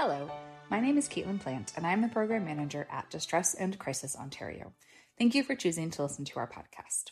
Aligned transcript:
Hello, 0.00 0.30
my 0.70 0.78
name 0.78 0.96
is 0.96 1.08
Caitlin 1.08 1.40
Plant, 1.40 1.72
and 1.74 1.84
I'm 1.84 2.02
the 2.02 2.08
program 2.08 2.44
manager 2.44 2.86
at 2.88 3.10
Distress 3.10 3.54
and 3.54 3.76
Crisis 3.80 4.14
Ontario. 4.14 4.72
Thank 5.18 5.34
you 5.34 5.42
for 5.42 5.56
choosing 5.56 5.90
to 5.90 6.02
listen 6.02 6.24
to 6.26 6.38
our 6.38 6.48
podcast. 6.48 7.10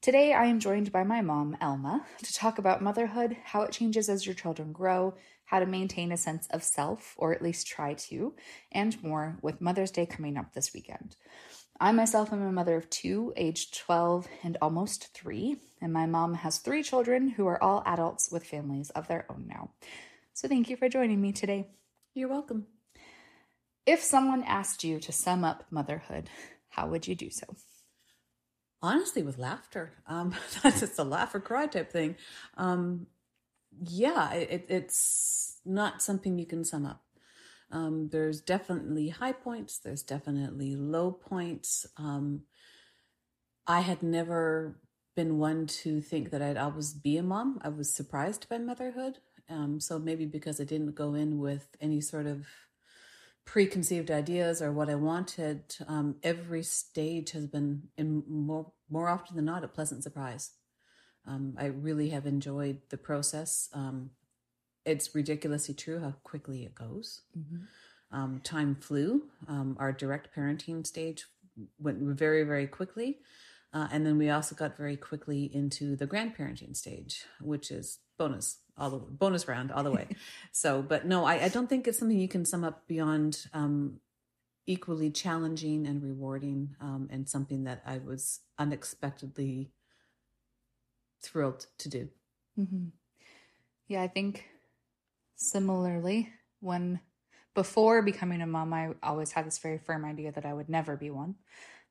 Today, 0.00 0.32
I 0.32 0.44
am 0.44 0.60
joined 0.60 0.92
by 0.92 1.02
my 1.02 1.20
mom, 1.20 1.56
Elma, 1.60 2.06
to 2.22 2.32
talk 2.32 2.58
about 2.58 2.80
motherhood, 2.80 3.36
how 3.42 3.62
it 3.62 3.72
changes 3.72 4.08
as 4.08 4.24
your 4.24 4.36
children 4.36 4.70
grow, 4.70 5.14
how 5.46 5.58
to 5.58 5.66
maintain 5.66 6.12
a 6.12 6.16
sense 6.16 6.46
of 6.52 6.62
self, 6.62 7.14
or 7.16 7.34
at 7.34 7.42
least 7.42 7.66
try 7.66 7.94
to, 7.94 8.36
and 8.70 9.02
more 9.02 9.36
with 9.42 9.60
Mother's 9.60 9.90
Day 9.90 10.06
coming 10.06 10.36
up 10.36 10.52
this 10.52 10.72
weekend. 10.72 11.16
I 11.80 11.90
myself 11.90 12.32
am 12.32 12.42
a 12.42 12.52
mother 12.52 12.76
of 12.76 12.88
two, 12.88 13.32
aged 13.36 13.76
12 13.76 14.28
and 14.44 14.56
almost 14.62 15.12
three, 15.12 15.56
and 15.80 15.92
my 15.92 16.06
mom 16.06 16.34
has 16.34 16.58
three 16.58 16.84
children 16.84 17.30
who 17.30 17.48
are 17.48 17.60
all 17.60 17.82
adults 17.84 18.30
with 18.30 18.46
families 18.46 18.90
of 18.90 19.08
their 19.08 19.26
own 19.28 19.46
now. 19.48 19.70
So, 20.34 20.46
thank 20.46 20.70
you 20.70 20.76
for 20.76 20.88
joining 20.88 21.20
me 21.20 21.32
today. 21.32 21.66
You're 22.14 22.28
welcome. 22.28 22.66
If 23.86 24.02
someone 24.02 24.44
asked 24.44 24.84
you 24.84 25.00
to 25.00 25.12
sum 25.12 25.44
up 25.44 25.64
motherhood, 25.70 26.28
how 26.68 26.86
would 26.88 27.08
you 27.08 27.14
do 27.14 27.30
so? 27.30 27.46
Honestly, 28.82 29.22
with 29.22 29.38
laughter. 29.38 29.94
Um, 30.06 30.34
that's 30.62 30.80
just 30.80 30.98
a 30.98 31.04
laugh 31.04 31.34
or 31.34 31.40
cry 31.40 31.66
type 31.66 31.90
thing. 31.90 32.16
Um, 32.58 33.06
yeah, 33.82 34.34
it, 34.34 34.66
it's 34.68 35.58
not 35.64 36.02
something 36.02 36.38
you 36.38 36.44
can 36.44 36.64
sum 36.64 36.84
up. 36.84 37.02
Um, 37.70 38.10
there's 38.12 38.42
definitely 38.42 39.08
high 39.08 39.32
points. 39.32 39.78
There's 39.78 40.02
definitely 40.02 40.76
low 40.76 41.12
points. 41.12 41.86
Um, 41.96 42.42
I 43.66 43.80
had 43.80 44.02
never 44.02 44.78
been 45.16 45.38
one 45.38 45.66
to 45.66 46.02
think 46.02 46.30
that 46.30 46.42
I'd 46.42 46.58
always 46.58 46.92
be 46.92 47.16
a 47.16 47.22
mom. 47.22 47.58
I 47.62 47.70
was 47.70 47.90
surprised 47.90 48.50
by 48.50 48.58
motherhood. 48.58 49.18
Um, 49.48 49.80
so 49.80 49.98
maybe 49.98 50.26
because 50.26 50.60
I 50.60 50.64
didn't 50.64 50.94
go 50.94 51.14
in 51.14 51.38
with 51.38 51.66
any 51.80 52.00
sort 52.00 52.26
of 52.26 52.46
preconceived 53.44 54.10
ideas 54.10 54.62
or 54.62 54.72
what 54.72 54.88
I 54.88 54.94
wanted, 54.94 55.76
um, 55.88 56.16
every 56.22 56.62
stage 56.62 57.32
has 57.32 57.46
been, 57.46 57.88
in 57.96 58.22
more 58.28 58.72
more 58.88 59.08
often 59.08 59.36
than 59.36 59.46
not, 59.46 59.64
a 59.64 59.68
pleasant 59.68 60.02
surprise. 60.02 60.52
Um, 61.26 61.54
I 61.58 61.66
really 61.66 62.10
have 62.10 62.26
enjoyed 62.26 62.80
the 62.90 62.98
process. 62.98 63.68
Um, 63.72 64.10
it's 64.84 65.14
ridiculously 65.14 65.74
true 65.74 66.00
how 66.00 66.14
quickly 66.24 66.64
it 66.64 66.74
goes. 66.74 67.22
Um, 68.10 68.40
time 68.44 68.74
flew. 68.74 69.22
Um, 69.48 69.76
our 69.80 69.92
direct 69.92 70.34
parenting 70.36 70.86
stage 70.86 71.26
went 71.78 71.98
very, 72.00 72.44
very 72.44 72.66
quickly. 72.66 73.20
Uh, 73.72 73.88
and 73.90 74.04
then 74.04 74.18
we 74.18 74.28
also 74.28 74.54
got 74.54 74.76
very 74.76 74.96
quickly 74.96 75.50
into 75.54 75.96
the 75.96 76.06
grandparenting 76.06 76.76
stage, 76.76 77.24
which 77.40 77.70
is 77.70 78.00
bonus 78.18 78.58
all 78.76 78.90
the 78.90 78.98
bonus 78.98 79.46
round 79.48 79.70
all 79.70 79.82
the 79.82 79.90
way. 79.90 80.08
so, 80.52 80.82
but 80.82 81.06
no, 81.06 81.24
I, 81.24 81.44
I 81.44 81.48
don't 81.48 81.68
think 81.68 81.86
it's 81.86 81.98
something 81.98 82.18
you 82.18 82.28
can 82.28 82.44
sum 82.44 82.64
up 82.64 82.86
beyond 82.86 83.46
um, 83.52 84.00
equally 84.66 85.10
challenging 85.10 85.86
and 85.86 86.02
rewarding, 86.02 86.76
um, 86.80 87.08
and 87.10 87.28
something 87.28 87.64
that 87.64 87.82
I 87.86 87.98
was 87.98 88.40
unexpectedly 88.58 89.72
thrilled 91.22 91.66
to 91.78 91.88
do. 91.88 92.08
Mm-hmm. 92.58 92.86
Yeah, 93.88 94.02
I 94.02 94.08
think 94.08 94.44
similarly, 95.36 96.30
when 96.60 97.00
before 97.54 98.02
becoming 98.02 98.40
a 98.40 98.46
mom, 98.46 98.72
I 98.72 98.90
always 99.02 99.32
had 99.32 99.46
this 99.46 99.58
very 99.58 99.78
firm 99.78 100.04
idea 100.04 100.32
that 100.32 100.46
I 100.46 100.54
would 100.54 100.68
never 100.68 100.96
be 100.96 101.10
one. 101.10 101.34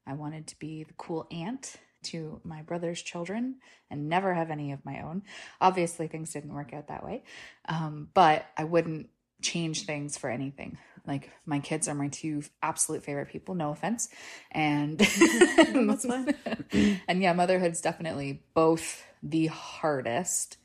I 0.07 0.13
wanted 0.13 0.47
to 0.47 0.59
be 0.59 0.83
the 0.83 0.93
cool 0.93 1.27
aunt 1.31 1.75
to 2.03 2.41
my 2.43 2.61
brother's 2.61 3.01
children 3.01 3.55
and 3.89 4.09
never 4.09 4.33
have 4.33 4.49
any 4.51 4.71
of 4.71 4.83
my 4.85 5.01
own. 5.01 5.23
Obviously, 5.59 6.07
things 6.07 6.33
didn't 6.33 6.53
work 6.53 6.73
out 6.73 6.87
that 6.87 7.03
way, 7.05 7.23
um, 7.67 8.09
but 8.13 8.45
I 8.57 8.63
wouldn't 8.63 9.09
change 9.41 9.85
things 9.85 10.17
for 10.17 10.29
anything. 10.29 10.77
Like 11.05 11.31
my 11.45 11.59
kids 11.59 11.87
are 11.87 11.95
my 11.95 12.09
two 12.09 12.43
absolute 12.61 13.03
favorite 13.03 13.29
people. 13.29 13.55
No 13.55 13.71
offense, 13.71 14.07
and 14.51 14.99
That's 15.73 16.05
fine. 16.05 16.35
and 17.07 17.21
yeah, 17.21 17.33
motherhood's 17.33 17.81
definitely 17.81 18.43
both 18.53 19.03
the 19.23 19.47
hardest 19.47 20.57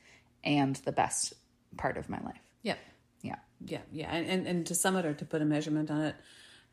and 0.43 0.75
the 0.77 0.91
best 0.91 1.33
part 1.75 1.97
of 1.97 2.07
my 2.09 2.19
life. 2.21 2.39
Yeah, 2.61 2.75
Yeah. 3.23 3.35
yeah, 3.65 3.81
yeah. 3.91 4.09
And, 4.13 4.27
and 4.29 4.47
and 4.47 4.65
to 4.67 4.75
sum 4.75 4.95
it 4.95 5.05
or 5.05 5.13
to 5.15 5.25
put 5.25 5.41
a 5.41 5.45
measurement 5.45 5.89
on 5.89 6.01
it, 6.01 6.15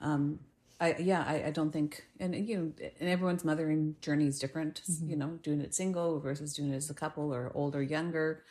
um, 0.01 0.41
I 0.81 0.97
yeah, 0.99 1.25
I, 1.27 1.45
I 1.47 1.51
don't 1.51 1.71
think, 1.71 2.05
and 2.19 2.35
you 2.35 2.57
know, 2.57 2.73
and 3.01 3.09
everyone's 3.09 3.45
mothering 3.45 3.97
journey 4.01 4.27
is 4.27 4.39
different. 4.39 4.83
You 5.05 5.17
know, 5.17 5.39
doing 5.43 5.61
it 5.61 5.75
single 5.75 6.21
versus 6.21 6.55
doing 6.55 6.73
it 6.73 6.77
as 6.77 6.91
a 6.91 6.95
couple 6.95 7.33
or 7.33 7.53
older, 7.55 7.83
younger. 7.83 8.45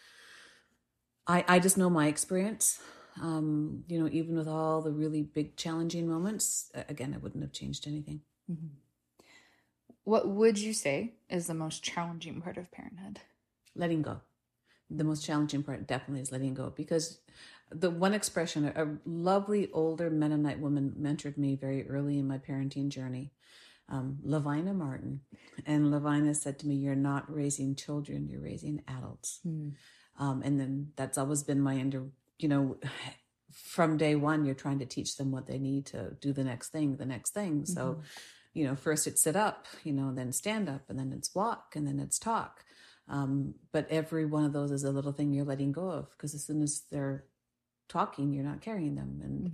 I 1.28 1.44
I 1.48 1.60
just 1.60 1.78
know 1.78 1.90
my 1.90 2.08
experience. 2.08 2.82
Um, 3.22 3.84
you 3.88 4.00
know, 4.00 4.10
even 4.12 4.36
with 4.36 4.48
all 4.48 4.82
the 4.82 4.92
really 4.92 5.22
big 5.22 5.56
challenging 5.56 6.08
moments, 6.08 6.72
again, 6.90 7.14
I 7.14 7.18
wouldn't 7.18 7.44
have 7.44 7.52
changed 7.52 7.88
anything. 7.88 8.22
What 10.04 10.28
would 10.28 10.58
you 10.58 10.74
say 10.74 11.14
is 11.30 11.48
the 11.48 11.54
most 11.54 11.84
challenging 11.84 12.42
part 12.42 12.58
of 12.58 12.72
parenthood? 12.72 13.20
letting 13.76 14.02
go. 14.02 14.22
The 14.90 15.04
most 15.04 15.26
challenging 15.26 15.64
part 15.64 15.88
definitely 15.88 16.22
is 16.22 16.32
letting 16.32 16.54
go 16.54 16.72
because 16.76 17.20
the 17.72 17.90
one 17.90 18.13
expression, 18.13 18.66
a 18.66 18.97
lovely 19.09 19.69
older 19.72 20.09
Mennonite 20.09 20.59
woman 20.59 20.94
mentored 21.00 21.38
me 21.38 21.56
very 21.56 21.88
early 21.90 22.19
in 22.19 22.28
my 22.28 22.38
parenting 22.38 22.90
journey, 22.90 23.31
um, 23.90 24.18
Lavina 24.24 24.74
Martin. 24.74 25.22
And 25.66 25.91
Lavina 25.91 26.34
said 26.35 26.59
to 26.59 26.68
me, 26.68 26.75
You're 26.75 26.96
not 26.96 27.34
raising 27.34 27.75
children, 27.75 28.28
you're 28.28 28.41
raising 28.41 28.81
adults. 28.88 29.40
Um, 30.19 30.41
and 30.44 30.59
then 30.59 30.91
that's 30.96 31.18
always 31.18 31.44
been 31.44 31.62
my 31.62 31.79
under, 31.79 32.06
you 32.38 32.47
know, 32.47 32.78
from 33.51 33.97
day 33.97 34.16
one, 34.16 34.45
you're 34.45 34.56
trying 34.56 34.80
to 34.80 34.85
teach 34.85 35.18
them 35.18 35.31
what 35.31 35.47
they 35.47 35.57
need 35.59 35.85
to 35.88 36.16
do 36.22 36.34
the 36.34 36.44
next 36.44 36.69
thing, 36.69 36.97
the 36.97 37.06
next 37.06 37.31
thing. 37.31 37.66
So, 37.66 38.01
you 38.53 38.66
know, 38.66 38.75
first 38.75 39.07
it's 39.07 39.22
sit 39.22 39.35
up, 39.35 39.68
you 39.84 39.94
know, 39.94 40.13
then 40.13 40.31
stand 40.31 40.69
up, 40.69 40.90
and 40.90 40.97
then 40.97 41.13
it's 41.16 41.34
walk, 41.34 41.74
and 41.75 41.88
then 41.88 42.00
it's 42.00 42.19
talk. 42.19 42.63
Um, 43.07 43.56
but 43.72 43.88
every 43.90 44.25
one 44.25 44.45
of 44.45 44.53
those 44.53 44.72
is 44.72 44.84
a 44.84 44.91
little 44.91 45.12
thing 45.12 45.34
you're 45.34 45.45
letting 45.45 45.72
go 45.72 45.90
of 45.90 46.09
because 46.12 46.34
as 46.34 46.45
soon 46.45 46.62
as 46.62 46.84
they're 46.90 47.25
talking, 47.94 48.34
you're 48.34 48.44
not 48.44 48.62
carrying 48.62 48.96
them. 48.96 49.22
And 49.24 49.52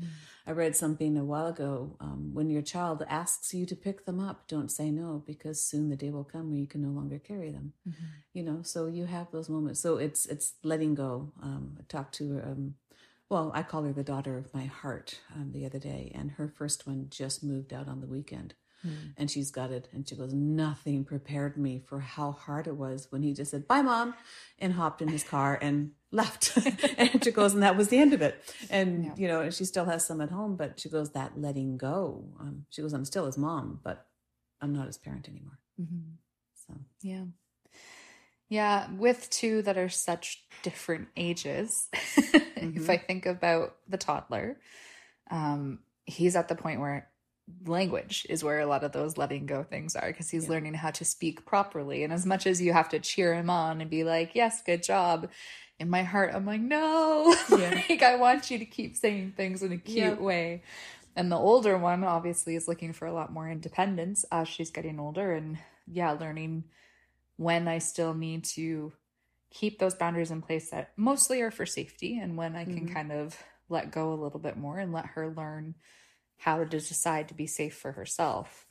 I 0.47 0.51
read 0.51 0.75
something 0.75 1.17
a 1.17 1.23
while 1.23 1.47
ago 1.47 1.97
um, 1.99 2.31
when 2.33 2.49
your 2.49 2.61
child 2.63 3.03
asks 3.07 3.53
you 3.53 3.65
to 3.67 3.75
pick 3.75 4.05
them 4.05 4.19
up, 4.19 4.47
don't 4.47 4.71
say 4.71 4.89
no 4.89 5.23
because 5.27 5.61
soon 5.61 5.89
the 5.89 5.95
day 5.95 6.09
will 6.09 6.23
come 6.23 6.49
when 6.49 6.59
you 6.59 6.67
can 6.67 6.81
no 6.81 6.89
longer 6.89 7.19
carry 7.19 7.51
them. 7.51 7.73
You 8.33 8.43
know, 8.43 8.59
so 8.63 8.87
you 8.87 9.05
have 9.05 9.31
those 9.31 9.49
moments. 9.49 9.79
So 9.79 9.97
it's 9.97 10.25
it's 10.25 10.53
letting 10.63 10.95
go. 10.95 11.31
Um, 11.41 11.77
I 11.79 11.83
talked 11.87 12.15
to 12.15 12.25
um, 12.49 12.75
well, 13.29 13.51
I 13.53 13.61
call 13.61 13.83
her 13.83 13.93
the 13.93 14.03
daughter 14.03 14.37
of 14.37 14.53
my 14.53 14.65
heart 14.65 15.19
um, 15.35 15.51
the 15.51 15.65
other 15.65 15.79
day, 15.79 16.11
and 16.15 16.31
her 16.31 16.47
first 16.47 16.87
one 16.87 17.07
just 17.11 17.43
moved 17.43 17.73
out 17.73 17.87
on 17.87 18.01
the 18.01 18.07
weekend. 18.07 18.55
And 19.17 19.29
she's 19.29 19.51
gutted. 19.51 19.89
And 19.91 20.07
she 20.07 20.15
goes, 20.15 20.33
Nothing 20.33 21.03
prepared 21.03 21.57
me 21.57 21.81
for 21.85 21.99
how 21.99 22.31
hard 22.31 22.67
it 22.67 22.75
was 22.77 23.07
when 23.09 23.21
he 23.23 23.33
just 23.33 23.51
said, 23.51 23.67
Bye, 23.67 23.81
mom, 23.81 24.13
and 24.57 24.73
hopped 24.73 25.01
in 25.01 25.09
his 25.09 25.23
car 25.23 25.57
and 25.61 25.91
left. 26.11 26.57
and 26.97 27.23
she 27.23 27.31
goes, 27.31 27.53
And 27.53 27.63
that 27.63 27.75
was 27.77 27.89
the 27.89 27.97
end 27.97 28.13
of 28.13 28.21
it. 28.21 28.41
And, 28.69 29.05
Yeah. 29.05 29.13
you 29.17 29.27
know, 29.27 29.41
and 29.41 29.53
she 29.53 29.65
still 29.65 29.85
has 29.85 30.05
some 30.05 30.21
at 30.21 30.29
home, 30.31 30.55
but 30.55 30.79
she 30.79 30.89
goes, 30.89 31.11
That 31.11 31.39
letting 31.39 31.77
go. 31.77 32.23
Um, 32.39 32.65
she 32.69 32.81
goes, 32.81 32.93
I'm 32.93 33.05
still 33.05 33.25
his 33.25 33.37
mom, 33.37 33.79
but 33.83 34.05
I'm 34.61 34.73
not 34.73 34.87
his 34.87 34.97
parent 34.97 35.27
anymore. 35.27 35.59
Mm-hmm. 35.79 36.13
So, 36.67 36.73
Yeah. 37.01 37.25
Yeah, 38.51 38.89
with 38.93 39.29
two 39.29 39.61
that 39.61 39.77
are 39.77 39.89
such 39.89 40.43
different 40.63 41.09
ages. 41.15 41.87
if 42.17 42.89
I 42.89 42.97
think 42.97 43.27
about 43.27 43.75
the 43.87 43.97
toddler, 43.97 44.57
um, 45.29 45.79
he's 46.05 46.35
at 46.35 46.47
the 46.47 46.55
point 46.55 46.79
where 46.79 47.07
language 47.65 48.25
is 48.29 48.43
where 48.43 48.59
a 48.59 48.65
lot 48.65 48.83
of 48.83 48.91
those 48.91 49.17
letting 49.17 49.45
go 49.45 49.63
things 49.63 49.95
are 49.95 50.07
because 50.07 50.29
he's 50.29 50.45
Yeah. 50.45 50.51
learning 50.51 50.75
how 50.75 50.91
to 50.91 51.05
speak 51.05 51.45
properly. 51.45 52.03
And 52.03 52.13
as 52.13 52.25
much 52.25 52.45
as 52.47 52.61
you 52.61 52.73
have 52.73 52.89
to 52.89 52.99
cheer 52.99 53.33
him 53.33 53.49
on 53.49 53.81
and 53.81 53.89
be 53.89 54.03
like, 54.03 54.35
yes, 54.35 54.61
good 54.61 54.83
job, 54.83 55.29
in 55.79 55.89
my 55.89 56.03
heart, 56.03 56.31
I'm 56.33 56.45
like, 56.45 56.61
no, 56.61 57.35
Yeah. 57.57 57.81
like 57.89 58.03
I 58.03 58.17
want 58.17 58.51
you 58.51 58.59
to 58.59 58.65
keep 58.65 58.95
saying 58.95 59.33
things 59.37 59.63
in 59.63 59.71
a 59.71 59.77
cute 59.77 60.19
Yeah. 60.19 60.23
way. 60.23 60.63
And 61.15 61.31
the 61.31 61.37
older 61.37 61.77
one 61.77 62.03
obviously 62.03 62.55
is 62.55 62.67
looking 62.67 62.93
for 62.93 63.05
a 63.05 63.13
lot 63.13 63.31
more 63.33 63.49
independence 63.49 64.25
as 64.31 64.47
she's 64.47 64.71
getting 64.71 64.99
older 64.99 65.33
and 65.33 65.57
yeah, 65.87 66.11
learning 66.11 66.65
when 67.37 67.67
I 67.67 67.79
still 67.79 68.13
need 68.13 68.43
to 68.55 68.93
keep 69.51 69.79
those 69.79 69.95
boundaries 69.95 70.31
in 70.31 70.41
place 70.41 70.69
that 70.69 70.91
mostly 70.97 71.41
are 71.41 71.51
for 71.51 71.65
safety 71.65 72.19
and 72.19 72.37
when 72.37 72.55
I 72.55 72.65
can 72.65 72.85
Mhm. 72.85 72.93
kind 72.93 73.11
of 73.11 73.41
let 73.69 73.91
go 73.91 74.13
a 74.13 74.21
little 74.21 74.39
bit 74.39 74.57
more 74.57 74.77
and 74.77 74.93
let 74.93 75.05
her 75.07 75.29
learn 75.29 75.75
how 76.39 76.57
to 76.63 76.65
decide 76.65 77.27
to 77.27 77.33
be 77.33 77.47
safe 77.47 77.75
for 77.77 77.91
herself. 77.93 78.65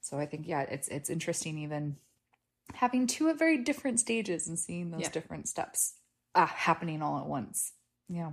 So 0.00 0.18
I 0.18 0.26
think 0.26 0.46
yeah, 0.46 0.62
it's 0.62 0.88
it's 0.88 1.10
interesting 1.10 1.58
even 1.58 1.96
having 2.74 3.06
two 3.06 3.28
at 3.28 3.38
very 3.38 3.58
different 3.58 4.00
stages 4.00 4.48
and 4.48 4.58
seeing 4.58 4.90
those 4.90 5.02
Yeah. 5.02 5.10
different 5.10 5.48
steps 5.48 5.94
ah, 6.34 6.46
happening 6.46 7.02
all 7.02 7.18
at 7.18 7.26
once. 7.26 7.72
Yeah. 8.08 8.32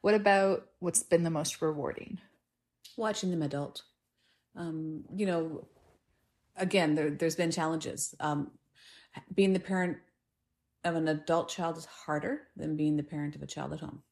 What 0.00 0.14
about 0.14 0.66
what's 0.78 1.02
been 1.02 1.22
the 1.24 1.30
most 1.30 1.60
rewarding? 1.62 2.20
watching 2.96 3.30
them 3.30 3.40
adult. 3.42 3.82
Um, 4.56 5.04
you 5.14 5.24
know, 5.24 5.66
again, 6.56 6.94
there, 6.94 7.08
there's 7.10 7.36
been 7.36 7.50
challenges. 7.50 8.14
Um, 8.20 8.50
being 9.34 9.52
the 9.54 9.60
parent 9.60 9.98
of 10.84 10.96
an 10.96 11.08
adult 11.08 11.48
child 11.48 11.78
is 11.78 11.86
harder 11.86 12.42
than 12.56 12.76
being 12.76 12.96
the 12.96 13.02
parent 13.02 13.36
of 13.36 13.42
a 13.42 13.46
child 13.46 13.72
at 13.72 13.80
home. 13.80 14.02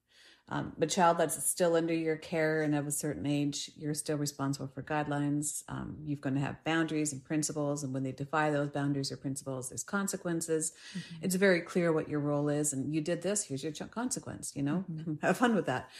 Um, 0.51 0.73
a 0.81 0.87
child 0.87 1.19
that's 1.19 1.45
still 1.45 1.77
under 1.77 1.93
your 1.93 2.17
care 2.17 2.63
and 2.63 2.75
of 2.75 2.87
a 2.87 2.91
certain 2.91 3.27
age, 3.27 3.71
you're 3.77 3.93
still 3.93 4.17
responsible 4.17 4.67
for 4.67 4.83
guidelines. 4.83 5.63
Um, 5.69 5.99
you're 6.05 6.17
going 6.17 6.37
to 6.37 6.41
have 6.41 6.63
boundaries 6.65 7.13
and 7.13 7.23
principles, 7.23 7.85
and 7.85 7.93
when 7.93 8.03
they 8.03 8.13
defy 8.13 8.51
those 8.51 8.71
boundaries 8.71 9.13
or 9.13 9.19
principles, 9.19 9.69
there's 9.69 9.85
consequences. 9.85 10.73
It's 11.21 11.35
very 11.35 11.61
clear 11.61 11.93
what 11.93 12.09
your 12.09 12.21
role 12.21 12.49
is, 12.49 12.73
and 12.73 12.95
you 12.95 13.03
did 13.03 13.21
this. 13.21 13.45
Here's 13.45 13.63
your 13.63 13.73
consequence. 13.73 14.53
You 14.57 14.63
know, 14.63 14.85
have 15.23 15.37
fun 15.37 15.55
with 15.55 15.67
that. 15.67 15.91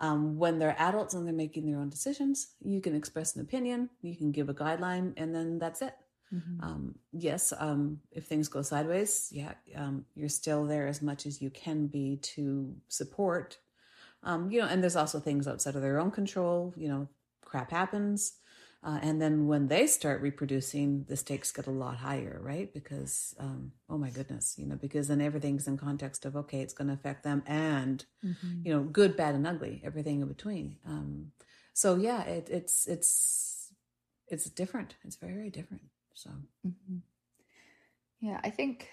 Um, 0.00 0.38
when 0.38 0.58
they're 0.58 0.76
adults 0.78 1.14
and 1.14 1.26
they're 1.26 1.34
making 1.34 1.66
their 1.66 1.78
own 1.78 1.90
decisions, 1.90 2.54
you 2.62 2.80
can 2.80 2.94
express 2.94 3.36
an 3.36 3.42
opinion, 3.42 3.90
you 4.00 4.16
can 4.16 4.32
give 4.32 4.48
a 4.48 4.54
guideline, 4.54 5.12
and 5.16 5.34
then 5.34 5.58
that's 5.58 5.82
it. 5.82 5.94
Um, 6.62 6.94
yes, 7.12 7.52
um, 7.58 8.00
if 8.12 8.26
things 8.26 8.48
go 8.48 8.62
sideways, 8.62 9.28
yeah, 9.32 9.52
um, 9.74 10.04
you're 10.14 10.28
still 10.28 10.66
there 10.66 10.86
as 10.86 11.00
much 11.00 11.26
as 11.26 11.40
you 11.40 11.50
can 11.50 11.86
be 11.86 12.16
to 12.34 12.74
support. 12.88 13.58
Um, 14.22 14.50
you 14.50 14.60
know, 14.60 14.66
and 14.66 14.82
there's 14.82 14.96
also 14.96 15.20
things 15.20 15.46
outside 15.46 15.76
of 15.76 15.82
their 15.82 15.98
own 16.00 16.10
control. 16.10 16.74
You 16.76 16.88
know, 16.88 17.08
crap 17.44 17.70
happens, 17.70 18.34
uh, 18.82 18.98
and 19.02 19.20
then 19.22 19.46
when 19.46 19.68
they 19.68 19.86
start 19.86 20.20
reproducing, 20.22 21.04
the 21.08 21.16
stakes 21.16 21.52
get 21.52 21.66
a 21.66 21.70
lot 21.70 21.96
higher, 21.96 22.38
right? 22.42 22.72
Because 22.72 23.34
um, 23.38 23.72
oh 23.88 23.98
my 23.98 24.10
goodness, 24.10 24.56
you 24.58 24.66
know, 24.66 24.76
because 24.76 25.08
then 25.08 25.20
everything's 25.20 25.68
in 25.68 25.76
context 25.78 26.24
of 26.24 26.36
okay, 26.36 26.60
it's 26.60 26.74
going 26.74 26.88
to 26.88 26.94
affect 26.94 27.22
them, 27.24 27.42
and 27.46 28.04
you 28.64 28.72
know, 28.72 28.82
good, 28.82 29.16
bad, 29.16 29.34
and 29.34 29.46
ugly, 29.46 29.80
everything 29.84 30.20
in 30.20 30.28
between. 30.28 30.76
Um, 30.86 31.32
so 31.74 31.96
yeah, 31.96 32.22
it, 32.24 32.48
it's 32.50 32.86
it's 32.86 33.72
it's 34.28 34.44
different. 34.50 34.96
It's 35.04 35.16
very 35.16 35.34
very 35.34 35.50
different. 35.50 35.82
So 36.14 36.30
Mhm. 36.66 37.00
Yeah, 38.20 38.40
I 38.42 38.50
think 38.50 38.88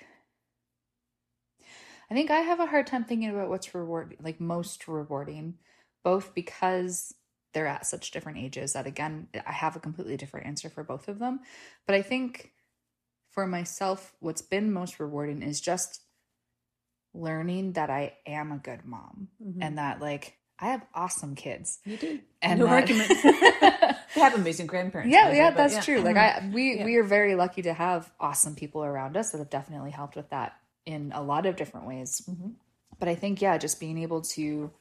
I 2.09 2.13
think 2.13 2.29
I 2.31 2.39
have 2.39 2.59
a 2.59 2.65
hard 2.67 2.87
time 2.87 3.03
thinking 3.03 3.29
about 3.29 3.49
what's 3.49 3.73
reward 3.75 4.15
like 4.21 4.39
most 4.39 4.87
rewarding, 4.87 5.55
both 6.03 6.33
because 6.35 7.13
they're 7.53 7.67
at 7.67 7.85
such 7.85 8.11
different 8.11 8.37
ages 8.37 8.73
that 8.73 8.85
again, 8.85 9.27
I 9.47 9.51
have 9.53 9.75
a 9.75 9.79
completely 9.79 10.17
different 10.17 10.45
answer 10.45 10.69
for 10.69 10.83
both 10.83 11.07
of 11.07 11.19
them. 11.19 11.39
But 11.87 11.95
I 11.95 12.01
think 12.01 12.51
for 13.31 13.47
myself, 13.47 14.13
what's 14.19 14.41
been 14.41 14.71
most 14.73 14.99
rewarding 14.99 15.41
is 15.41 15.61
just 15.61 16.01
learning 17.13 17.73
that 17.73 17.89
I 17.89 18.13
am 18.25 18.51
a 18.51 18.57
good 18.57 18.85
mom 18.85 19.29
Mhm. 19.41 19.57
and 19.61 19.77
that 19.77 20.01
like 20.01 20.37
I 20.59 20.67
have 20.67 20.85
awesome 20.93 21.35
kids. 21.35 21.79
you 21.85 21.97
do, 21.97 22.19
And 22.41 22.59
no 22.59 22.65
that- 22.65 22.73
argument. 22.73 23.09
they 24.15 24.21
have 24.21 24.35
amazing 24.35 24.67
grandparents. 24.67 25.11
Yeah, 25.13 25.27
yeah, 25.31 25.33
the 25.33 25.39
way, 25.39 25.49
but 25.49 25.55
that's 25.73 25.85
true. 25.85 25.99
Like 25.99 26.15
I 26.17 26.49
we 26.53 26.77
Yeah. 26.77 26.85
we 26.85 26.95
are 26.97 27.03
very 27.03 27.35
lucky 27.35 27.61
to 27.63 27.73
have 27.73 28.11
awesome 28.19 28.55
people 28.55 28.83
around 28.83 29.17
us 29.17 29.31
that 29.31 29.39
have 29.39 29.49
definitely 29.49 29.91
helped 29.91 30.15
with 30.15 30.29
that 30.29 30.53
in 30.85 31.11
a 31.13 31.21
lot 31.21 31.45
of 31.45 31.55
different 31.55 31.87
ways. 31.87 32.21
Mhm. 32.27 32.55
But 32.99 33.07
I 33.09 33.15
think 33.15 33.41
yeah, 33.41 33.57
just 33.57 33.79
being 33.79 33.97
able 33.97 34.21
to 34.21 34.71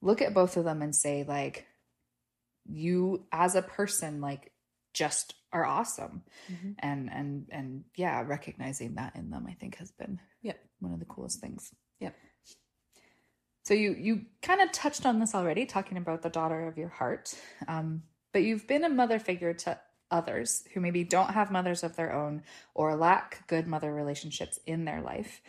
look 0.00 0.20
at 0.22 0.34
both 0.34 0.56
of 0.56 0.64
them 0.64 0.82
and 0.82 0.94
say 0.94 1.24
like 1.24 1.66
you 2.64 3.26
as 3.32 3.54
a 3.54 3.62
person 3.62 4.20
like 4.20 4.52
just 4.94 5.34
are 5.52 5.64
awesome 5.64 6.22
Mhm. 6.50 6.74
and 6.78 7.10
and 7.10 7.48
and 7.50 7.84
yeah, 7.96 8.22
recognizing 8.22 8.94
that 8.94 9.16
in 9.16 9.30
them 9.30 9.46
I 9.46 9.54
think 9.54 9.76
has 9.76 9.90
been 9.92 10.20
Yep. 10.42 10.58
one 10.80 10.92
of 10.92 10.98
the 10.98 11.04
coolest 11.06 11.40
things. 11.40 11.74
Yep. 12.00 12.14
So 13.64 13.74
you 13.74 13.92
you 13.94 14.26
kind 14.42 14.60
of 14.60 14.72
touched 14.72 15.06
on 15.06 15.18
this 15.20 15.34
already, 15.34 15.66
talking 15.66 15.96
about 15.98 16.22
the 16.22 16.30
daughter 16.30 16.66
of 16.66 16.76
your 16.78 16.88
heart. 16.88 17.34
Um, 17.68 18.02
but 18.32 18.42
you've 18.42 18.66
been 18.66 18.84
a 18.84 18.88
mother 18.88 19.18
figure 19.18 19.54
to 19.54 19.80
others 20.12 20.64
who 20.72 20.80
maybe 20.80 21.02
don't 21.02 21.30
have 21.30 21.50
mothers 21.50 21.82
of 21.82 21.96
their 21.96 22.12
own 22.12 22.42
or 22.74 22.94
lack 22.94 23.46
good 23.48 23.66
mother 23.66 23.92
relationships 23.92 24.60
in 24.66 24.84
their 24.84 25.00
life. 25.00 25.40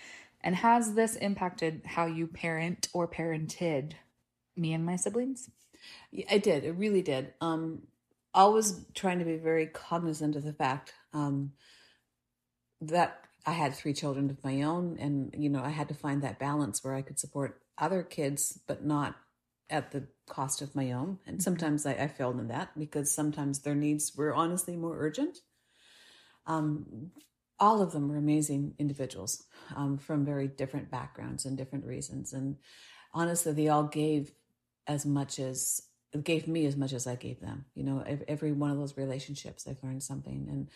And 0.41 0.55
has 0.55 0.93
this 0.93 1.15
impacted 1.15 1.81
how 1.85 2.05
you 2.05 2.27
parent 2.27 2.87
or 2.93 3.07
parented 3.07 3.93
me 4.55 4.73
and 4.73 4.85
my 4.85 4.95
siblings? 4.95 5.49
Yeah, 6.11 6.25
it 6.33 6.43
did. 6.43 6.63
It 6.63 6.73
really 6.73 7.01
did. 7.01 7.33
Um, 7.41 7.83
always 8.33 8.85
trying 8.93 9.19
to 9.19 9.25
be 9.25 9.37
very 9.37 9.67
cognizant 9.67 10.35
of 10.35 10.43
the 10.43 10.53
fact 10.53 10.93
um, 11.13 11.53
that 12.81 13.19
I 13.45 13.51
had 13.51 13.73
three 13.73 13.93
children 13.93 14.29
of 14.29 14.43
my 14.43 14.61
own, 14.61 14.97
and 14.99 15.33
you 15.37 15.49
know 15.49 15.61
I 15.61 15.69
had 15.69 15.89
to 15.89 15.93
find 15.93 16.21
that 16.21 16.39
balance 16.39 16.83
where 16.83 16.95
I 16.95 17.01
could 17.01 17.19
support 17.19 17.61
other 17.77 18.03
kids, 18.03 18.59
but 18.67 18.85
not 18.85 19.15
at 19.73 19.91
the 19.91 20.03
cost 20.29 20.61
of 20.61 20.75
my 20.75 20.91
own. 20.91 21.17
And 21.25 21.41
sometimes 21.41 21.85
I, 21.85 21.93
I 21.93 22.07
failed 22.07 22.39
in 22.39 22.47
that 22.49 22.77
because 22.77 23.11
sometimes 23.11 23.59
their 23.59 23.75
needs 23.75 24.15
were 24.15 24.33
honestly 24.33 24.77
more 24.77 24.95
urgent. 24.97 25.39
Um, 26.45 27.11
all 27.59 27.81
of 27.81 27.91
them 27.91 28.07
were 28.07 28.17
amazing 28.17 28.75
individuals 28.77 29.43
um, 29.75 29.97
from 29.97 30.25
very 30.25 30.47
different 30.47 30.91
backgrounds 30.91 31.45
and 31.45 31.57
different 31.57 31.85
reasons, 31.85 32.33
and 32.33 32.57
honestly, 33.13 33.53
they 33.53 33.69
all 33.69 33.83
gave 33.85 34.33
as 34.85 35.05
much 35.05 35.39
as 35.39 35.81
gave 36.23 36.47
me 36.47 36.65
as 36.65 36.75
much 36.75 36.93
as 36.93 37.07
I 37.07 37.15
gave 37.15 37.39
them. 37.39 37.65
You 37.73 37.83
know, 37.83 38.03
every 38.27 38.51
one 38.51 38.69
of 38.69 38.77
those 38.77 38.97
relationships, 38.97 39.65
I've 39.67 39.81
learned 39.81 40.03
something, 40.03 40.47
and 40.49 40.69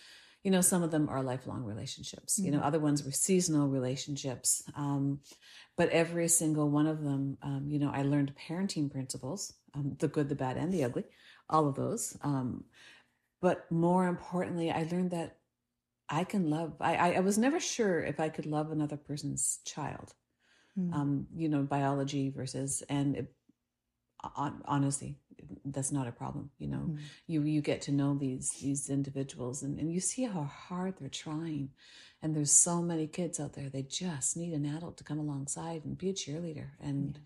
you 0.47 0.51
know, 0.51 0.61
some 0.61 0.81
of 0.81 0.91
them 0.91 1.09
are 1.09 1.21
lifelong 1.21 1.65
relationships. 1.65 2.39
You 2.39 2.51
know, 2.51 2.59
other 2.59 2.79
ones 2.79 3.03
were 3.03 3.11
seasonal 3.11 3.67
relationships. 3.67 4.63
Um, 4.77 5.19
but 5.75 5.89
every 5.89 6.29
single 6.29 6.69
one 6.69 6.87
of 6.87 7.03
them, 7.03 7.37
um, 7.41 7.65
you 7.67 7.79
know, 7.79 7.91
I 7.93 8.03
learned 8.03 8.31
parenting 8.47 8.89
principles, 8.89 9.55
um, 9.73 9.97
the 9.99 10.07
good, 10.07 10.29
the 10.29 10.35
bad, 10.35 10.55
and 10.55 10.73
the 10.73 10.85
ugly, 10.85 11.03
all 11.49 11.67
of 11.67 11.75
those. 11.75 12.15
Um, 12.21 12.63
but 13.41 13.69
more 13.69 14.07
importantly, 14.07 14.71
I 14.71 14.87
learned 14.89 15.11
that 15.11 15.35
I 16.07 16.23
can 16.23 16.49
love. 16.49 16.75
I, 16.79 16.95
I, 16.95 17.11
I 17.15 17.19
was 17.19 17.37
never 17.37 17.59
sure 17.59 17.99
if 18.01 18.17
I 18.21 18.29
could 18.29 18.45
love 18.45 18.71
another 18.71 18.95
person's 18.95 19.59
child 19.65 20.13
um, 20.93 21.27
you 21.35 21.49
know, 21.49 21.63
biology 21.63 22.29
versus, 22.29 22.83
and 22.87 23.17
it, 23.17 23.33
hon- 24.23 24.61
honestly, 24.63 25.17
that's 25.65 25.91
not 25.91 26.08
a 26.08 26.12
problem. 26.12 26.50
You 26.60 26.67
know, 26.67 26.77
Mm. 26.89 26.98
you 27.27 27.41
you 27.44 27.62
get 27.62 27.82
to 27.84 27.91
know 27.91 28.15
these 28.15 28.50
these 28.62 28.89
individuals, 28.89 29.63
and 29.63 29.79
and 29.79 29.91
you 29.91 30.00
see 30.00 30.24
how 30.24 30.44
hard 30.44 30.96
they're 30.98 31.10
trying. 31.10 31.72
And 32.22 32.36
there's 32.36 32.51
so 32.51 32.82
many 32.82 33.08
kids 33.08 33.39
out 33.39 33.53
there; 33.53 33.70
they 33.70 33.84
just 33.84 34.38
need 34.38 34.53
an 34.53 34.65
adult 34.65 34.98
to 34.98 35.03
come 35.03 35.20
alongside 35.20 35.86
and 35.86 35.98
be 35.98 36.10
a 36.10 36.13
cheerleader 36.13 36.70
and 36.79 37.20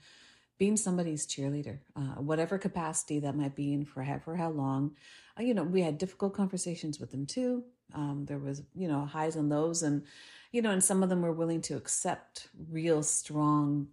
being 0.58 0.78
somebody's 0.78 1.26
cheerleader, 1.26 1.80
uh, 1.96 2.22
whatever 2.22 2.58
capacity 2.60 3.20
that 3.20 3.36
might 3.36 3.56
be 3.56 3.74
in 3.74 3.84
for 3.84 4.04
how, 4.04 4.20
for 4.20 4.36
how 4.36 4.50
long. 4.52 4.96
Uh, 5.40 5.42
you 5.42 5.56
know, 5.56 5.64
we 5.64 5.82
had 5.82 5.98
difficult 5.98 6.36
conversations 6.36 7.00
with 7.00 7.10
them 7.10 7.26
too. 7.26 7.64
Um, 7.96 8.26
there 8.28 8.38
was, 8.38 8.62
you 8.76 8.88
know, 8.88 9.06
highs 9.06 9.36
and 9.36 9.50
lows, 9.50 9.82
and 9.82 10.04
you 10.52 10.62
know, 10.62 10.70
and 10.72 10.84
some 10.84 11.02
of 11.04 11.10
them 11.10 11.22
were 11.22 11.32
willing 11.34 11.62
to 11.62 11.76
accept 11.78 12.50
real 12.70 13.02
strong 13.02 13.88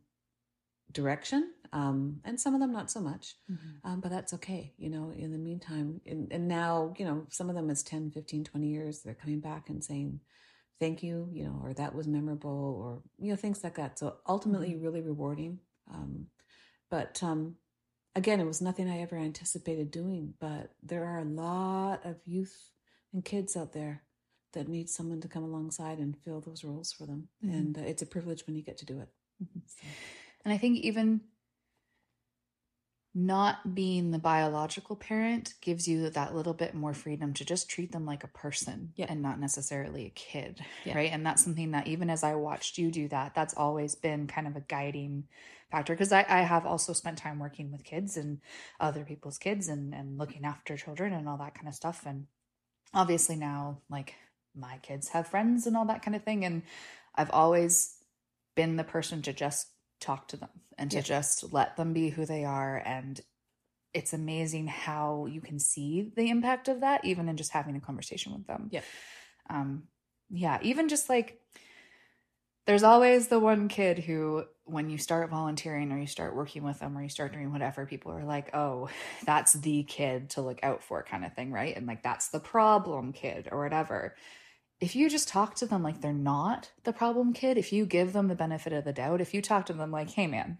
direction, 0.92 1.52
um, 1.72 2.20
and 2.24 2.40
some 2.40 2.54
of 2.54 2.60
them 2.60 2.72
not 2.72 2.90
so 2.90 3.00
much. 3.00 3.34
Um, 3.84 4.00
but 4.00 4.10
that's 4.10 4.34
okay, 4.34 4.72
you 4.78 4.90
know. 4.90 5.12
In 5.16 5.32
the 5.32 5.38
meantime, 5.38 6.00
and, 6.06 6.32
and 6.32 6.48
now, 6.48 6.94
you 6.98 7.04
know, 7.04 7.26
some 7.30 7.48
of 7.48 7.56
them 7.56 7.70
is 7.70 7.82
10, 7.82 8.10
15, 8.10 8.44
20 8.44 8.66
years, 8.66 9.02
they're 9.02 9.14
coming 9.14 9.40
back 9.40 9.68
and 9.68 9.84
saying, 9.84 10.20
thank 10.80 11.02
you, 11.02 11.28
you 11.32 11.44
know, 11.44 11.60
or 11.62 11.74
that 11.74 11.94
was 11.94 12.06
memorable, 12.06 12.80
or, 12.80 13.02
you 13.18 13.30
know, 13.30 13.36
things 13.36 13.62
like 13.64 13.74
that. 13.74 13.98
So 13.98 14.16
ultimately, 14.26 14.76
really 14.76 15.02
rewarding. 15.02 15.58
Um, 15.92 16.26
but 16.90 17.22
um, 17.22 17.56
again, 18.14 18.40
it 18.40 18.46
was 18.46 18.60
nothing 18.62 18.88
I 18.88 19.00
ever 19.00 19.16
anticipated 19.16 19.90
doing. 19.90 20.34
But 20.40 20.70
there 20.82 21.04
are 21.04 21.18
a 21.18 21.24
lot 21.24 22.04
of 22.04 22.16
youth 22.26 22.70
and 23.12 23.24
kids 23.24 23.56
out 23.56 23.72
there 23.72 24.02
that 24.52 24.68
need 24.68 24.88
someone 24.88 25.20
to 25.20 25.28
come 25.28 25.44
alongside 25.44 25.98
and 25.98 26.16
fill 26.24 26.40
those 26.40 26.64
roles 26.64 26.92
for 26.92 27.06
them. 27.06 27.28
And 27.52 27.78
uh, 27.78 27.82
it's 27.82 28.02
a 28.02 28.06
privilege 28.06 28.46
when 28.46 28.56
you 28.56 28.62
get 28.62 28.78
to 28.78 28.86
do 28.86 29.00
it. 29.00 29.08
So, 29.66 29.86
And 30.44 30.52
I 30.52 30.58
think 30.58 30.78
even 30.78 31.20
not 33.14 33.74
being 33.74 34.10
the 34.10 34.18
biological 34.18 34.94
parent 34.94 35.54
gives 35.60 35.88
you 35.88 36.08
that 36.10 36.34
little 36.34 36.54
bit 36.54 36.74
more 36.74 36.92
freedom 36.94 37.32
to 37.34 37.44
just 37.44 37.68
treat 37.68 37.90
them 37.90 38.04
like 38.06 38.22
a 38.22 38.28
person 38.28 38.92
Yeah. 38.96 39.06
and 39.08 39.22
not 39.22 39.40
necessarily 39.40 40.06
a 40.06 40.10
kid 40.10 40.64
Yeah. 40.84 40.94
right 40.94 41.10
and 41.10 41.24
that's 41.26 41.42
something 41.42 41.72
that 41.72 41.88
even 41.88 42.10
as 42.10 42.22
i 42.22 42.34
watched 42.34 42.78
you 42.78 42.90
do 42.90 43.08
that 43.08 43.34
that's 43.34 43.54
always 43.54 43.94
been 43.94 44.26
kind 44.26 44.46
of 44.46 44.56
a 44.56 44.60
guiding 44.60 45.24
factor 45.70 45.94
because 45.94 46.12
I, 46.12 46.24
I 46.28 46.42
have 46.42 46.64
also 46.64 46.92
spent 46.92 47.18
time 47.18 47.38
working 47.38 47.72
with 47.72 47.82
kids 47.82 48.16
and 48.16 48.40
other 48.78 49.04
people's 49.04 49.36
kids 49.38 49.68
and, 49.68 49.94
and 49.94 50.16
looking 50.16 50.44
after 50.44 50.76
children 50.76 51.12
and 51.12 51.28
all 51.28 51.38
that 51.38 51.54
kind 51.54 51.66
of 51.68 51.74
stuff 51.74 52.04
and 52.06 52.26
obviously 52.94 53.36
now 53.36 53.80
like 53.90 54.14
my 54.54 54.78
kids 54.82 55.08
have 55.08 55.26
friends 55.26 55.66
and 55.66 55.76
all 55.76 55.86
that 55.86 56.02
kind 56.02 56.14
of 56.14 56.22
thing 56.24 56.44
and 56.44 56.62
i've 57.16 57.30
always 57.30 57.96
been 58.54 58.76
the 58.76 58.84
person 58.84 59.22
to 59.22 59.32
just 59.32 59.66
talk 60.00 60.28
to 60.28 60.36
them 60.36 60.50
and 60.76 60.90
to 60.90 60.98
Yeah. 60.98 61.02
just 61.02 61.52
let 61.52 61.76
them 61.76 61.92
be 61.92 62.08
who 62.10 62.24
they 62.24 62.44
are 62.44 62.76
and 62.84 63.20
it's 63.94 64.12
amazing 64.12 64.66
how 64.66 65.26
you 65.26 65.40
can 65.40 65.58
see 65.58 66.12
the 66.14 66.28
impact 66.30 66.68
of 66.68 66.80
that 66.80 67.04
even 67.04 67.28
in 67.28 67.36
just 67.36 67.52
having 67.52 67.74
a 67.76 67.80
conversation 67.80 68.32
with 68.32 68.46
them 68.46 68.68
Yeah. 68.70 68.82
um 69.50 69.84
yeah 70.30 70.58
even 70.62 70.88
just 70.88 71.08
like 71.08 71.40
there's 72.66 72.82
always 72.82 73.28
the 73.28 73.40
one 73.40 73.68
kid 73.68 73.98
who 73.98 74.44
when 74.64 74.90
you 74.90 74.98
start 74.98 75.30
volunteering 75.30 75.90
or 75.90 75.98
you 75.98 76.06
start 76.06 76.36
working 76.36 76.62
with 76.62 76.78
them 76.78 76.96
or 76.98 77.02
you 77.02 77.08
start 77.08 77.32
doing 77.32 77.50
whatever 77.50 77.86
people 77.86 78.12
are 78.12 78.24
like 78.24 78.54
oh 78.54 78.88
that's 79.24 79.54
the 79.54 79.82
kid 79.84 80.30
to 80.30 80.42
look 80.42 80.60
out 80.62 80.82
for 80.82 81.02
kind 81.02 81.24
of 81.24 81.32
thing 81.34 81.50
right 81.50 81.76
and 81.76 81.86
like 81.86 82.02
that's 82.02 82.28
the 82.28 82.40
problem 82.40 83.12
kid 83.12 83.48
or 83.50 83.62
whatever 83.62 84.14
if 84.80 84.94
you 84.94 85.10
just 85.10 85.28
talk 85.28 85.54
to 85.56 85.66
them 85.66 85.82
like 85.82 86.00
they're 86.00 86.12
not 86.12 86.70
the 86.84 86.92
problem 86.92 87.32
kid 87.32 87.58
if 87.58 87.72
you 87.72 87.84
give 87.86 88.12
them 88.12 88.28
the 88.28 88.34
benefit 88.34 88.72
of 88.72 88.84
the 88.84 88.92
doubt 88.92 89.20
if 89.20 89.34
you 89.34 89.42
talk 89.42 89.66
to 89.66 89.72
them 89.72 89.90
like 89.90 90.10
hey 90.10 90.26
man 90.26 90.58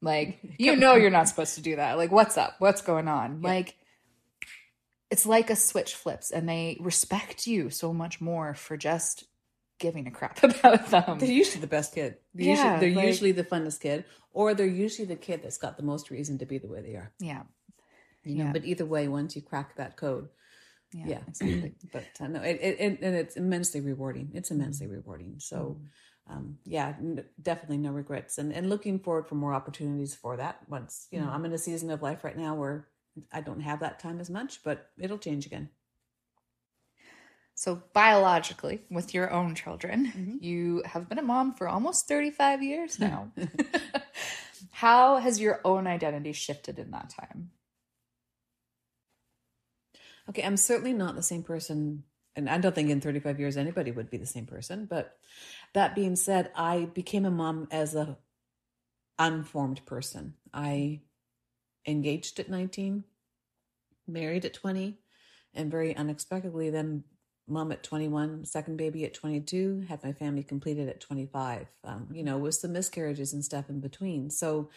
like 0.00 0.38
you 0.58 0.74
know 0.76 0.94
you're 0.94 1.10
not 1.10 1.28
supposed 1.28 1.54
to 1.56 1.60
do 1.62 1.76
that 1.76 1.96
like 1.98 2.10
what's 2.10 2.36
up 2.38 2.54
what's 2.60 2.80
going 2.82 3.08
on 3.08 3.40
Yeah. 3.42 3.48
like 3.48 3.74
it's 5.10 5.24
like 5.26 5.50
a 5.50 5.56
switch 5.56 5.94
flips 5.94 6.30
and 6.30 6.48
they 6.48 6.76
respect 6.80 7.46
you 7.46 7.70
so 7.70 7.92
much 7.92 8.20
more 8.20 8.54
for 8.54 8.76
just 8.76 9.24
giving 9.78 10.06
a 10.06 10.10
crap 10.10 10.42
about 10.42 10.86
them 10.88 11.18
They're 11.18 11.30
usually 11.30 11.60
the 11.60 11.66
best 11.66 11.94
kid. 11.94 12.16
They're, 12.34 12.46
Yeah, 12.46 12.72
usually, 12.74 12.80
they're 12.80 12.96
like- 12.96 13.06
usually 13.06 13.32
the 13.32 13.44
funnest 13.44 13.80
kid, 13.80 14.04
or 14.32 14.52
they're 14.54 14.66
usually 14.66 15.06
the 15.06 15.16
kid 15.16 15.42
that's 15.42 15.56
got 15.56 15.76
the 15.76 15.82
most 15.84 16.10
reason 16.10 16.36
to 16.38 16.46
be 16.46 16.58
the 16.58 16.68
way 16.68 16.82
they 16.82 16.94
are. 16.94 17.12
yeah 17.20 17.42
You 18.24 18.36
know, 18.38 18.44
Yeah. 18.46 18.52
but 18.52 18.64
either 18.64 18.84
way, 18.84 19.08
once 19.08 19.34
you 19.36 19.40
crack 19.42 19.76
that 19.76 19.96
code, 19.96 20.28
yeah, 20.92 21.06
yeah, 21.08 21.18
exactly 21.28 21.72
but 21.92 22.04
uh, 22.20 22.26
no, 22.28 22.42
it, 22.42 22.58
it, 22.60 22.80
it 22.80 22.98
and 23.02 23.16
it's 23.16 23.36
immensely 23.36 23.80
rewarding. 23.80 24.30
It's 24.34 24.50
immensely 24.50 24.86
rewarding. 24.86 25.36
So, 25.38 25.76
um, 26.28 26.58
yeah, 26.64 26.94
n- 26.98 27.24
definitely 27.40 27.78
no 27.78 27.90
regrets, 27.90 28.38
and 28.38 28.52
and 28.52 28.68
looking 28.68 28.98
forward 28.98 29.28
for 29.28 29.34
more 29.34 29.54
opportunities 29.54 30.14
for 30.14 30.36
that. 30.36 30.60
Once 30.68 31.08
you 31.10 31.20
know, 31.20 31.28
I'm 31.28 31.44
in 31.44 31.52
a 31.52 31.58
season 31.58 31.90
of 31.90 32.02
life 32.02 32.24
right 32.24 32.36
now 32.36 32.54
where 32.54 32.88
I 33.32 33.40
don't 33.40 33.60
have 33.60 33.80
that 33.80 33.98
time 33.98 34.20
as 34.20 34.30
much, 34.30 34.62
but 34.64 34.90
it'll 34.98 35.18
change 35.18 35.46
again. 35.46 35.70
So 37.54 37.82
biologically, 37.92 38.82
with 38.88 39.12
your 39.14 39.32
own 39.32 39.54
children, 39.56 40.12
Mhm. 40.16 40.42
you 40.42 40.82
have 40.84 41.08
been 41.08 41.18
a 41.18 41.22
mom 41.22 41.52
for 41.54 41.68
almost 41.68 42.06
35 42.06 42.62
years 42.62 42.98
now. 43.00 43.32
How 44.70 45.16
has 45.18 45.40
your 45.40 45.60
own 45.64 45.86
identity 45.86 46.32
shifted 46.32 46.78
in 46.78 46.90
that 46.92 47.10
time? 47.10 47.50
Okay, 50.28 50.42
I'm 50.42 50.56
certainly 50.56 50.92
not 50.92 51.16
the 51.16 51.22
same 51.22 51.42
person, 51.42 52.04
and 52.36 52.48
I 52.50 52.58
don't 52.58 52.74
think 52.74 52.90
in 52.90 53.00
35 53.00 53.40
years 53.40 53.56
anybody 53.56 53.90
would 53.90 54.10
be 54.10 54.18
the 54.18 54.26
same 54.26 54.46
person. 54.46 54.86
But 54.86 55.16
that 55.74 55.94
being 55.94 56.16
said, 56.16 56.50
I 56.54 56.86
became 56.86 57.24
a 57.24 57.30
mom 57.30 57.68
as 57.70 57.94
a 57.94 58.18
unformed 59.18 59.84
person. 59.86 60.34
I 60.52 61.00
engaged 61.86 62.38
at 62.40 62.50
19, 62.50 63.04
married 64.06 64.44
at 64.44 64.54
20, 64.54 64.98
and 65.54 65.70
very 65.70 65.96
unexpectedly 65.96 66.70
then 66.70 67.04
mom 67.48 67.72
at 67.72 67.82
21, 67.82 68.44
second 68.44 68.76
baby 68.76 69.04
at 69.04 69.14
22, 69.14 69.86
had 69.88 70.04
my 70.04 70.12
family 70.12 70.42
completed 70.42 70.88
at 70.88 71.00
25. 71.00 71.66
Um, 71.84 72.08
you 72.12 72.22
know, 72.22 72.38
with 72.38 72.54
some 72.54 72.72
miscarriages 72.72 73.32
and 73.32 73.44
stuff 73.44 73.70
in 73.70 73.80
between. 73.80 74.30
So 74.30 74.68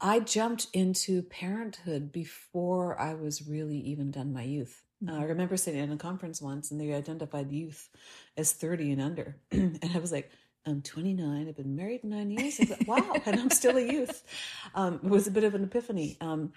I 0.00 0.20
jumped 0.20 0.68
into 0.72 1.22
parenthood 1.22 2.10
before 2.12 2.98
I 2.98 3.14
was 3.14 3.46
really 3.46 3.78
even 3.78 4.10
done 4.10 4.32
my 4.32 4.42
youth. 4.42 4.82
Uh, 5.06 5.14
I 5.14 5.24
remember 5.24 5.56
sitting 5.56 5.82
in 5.82 5.92
a 5.92 5.96
conference 5.96 6.40
once 6.40 6.70
and 6.70 6.80
they 6.80 6.92
identified 6.92 7.50
youth 7.50 7.88
as 8.36 8.52
30 8.52 8.92
and 8.92 9.02
under. 9.02 9.36
and 9.50 9.90
I 9.94 9.98
was 9.98 10.12
like, 10.12 10.30
I'm 10.66 10.82
29. 10.82 11.48
I've 11.48 11.56
been 11.56 11.76
married 11.76 12.04
nine 12.04 12.30
years. 12.30 12.58
Thought, 12.58 12.86
wow, 12.86 13.16
and 13.24 13.40
I'm 13.40 13.50
still 13.50 13.76
a 13.76 13.80
youth. 13.80 14.22
Um, 14.74 15.00
it 15.02 15.08
was 15.08 15.26
a 15.26 15.30
bit 15.30 15.44
of 15.44 15.54
an 15.54 15.64
epiphany. 15.64 16.18
Um, 16.20 16.52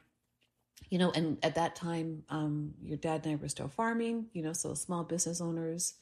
you 0.90 1.00
know, 1.00 1.12
and 1.12 1.38
at 1.42 1.56
that 1.56 1.76
time, 1.76 2.24
um, 2.30 2.74
your 2.82 2.98
dad 2.98 3.26
and 3.26 3.34
I 3.34 3.42
were 3.42 3.48
still 3.48 3.70
farming, 3.70 4.28
you 4.34 4.44
know, 4.44 4.54
so 4.54 4.74
small 4.74 5.04
business 5.04 5.40
owners. 5.40 5.94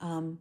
Um, 0.00 0.38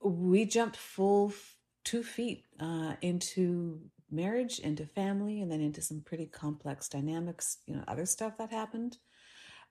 we 0.00 0.44
jumped 0.44 0.76
full 0.76 1.30
f- 1.30 1.56
two 1.84 2.02
feet 2.02 2.44
uh, 2.60 2.94
into 3.00 3.80
marriage, 4.12 4.58
into 4.58 4.86
family, 4.86 5.40
and 5.40 5.50
then 5.50 5.60
into 5.60 5.82
some 5.82 6.00
pretty 6.00 6.26
complex 6.26 6.88
dynamics, 6.88 7.58
you 7.66 7.74
know, 7.74 7.84
other 7.88 8.06
stuff 8.06 8.36
that 8.38 8.50
happened. 8.50 8.98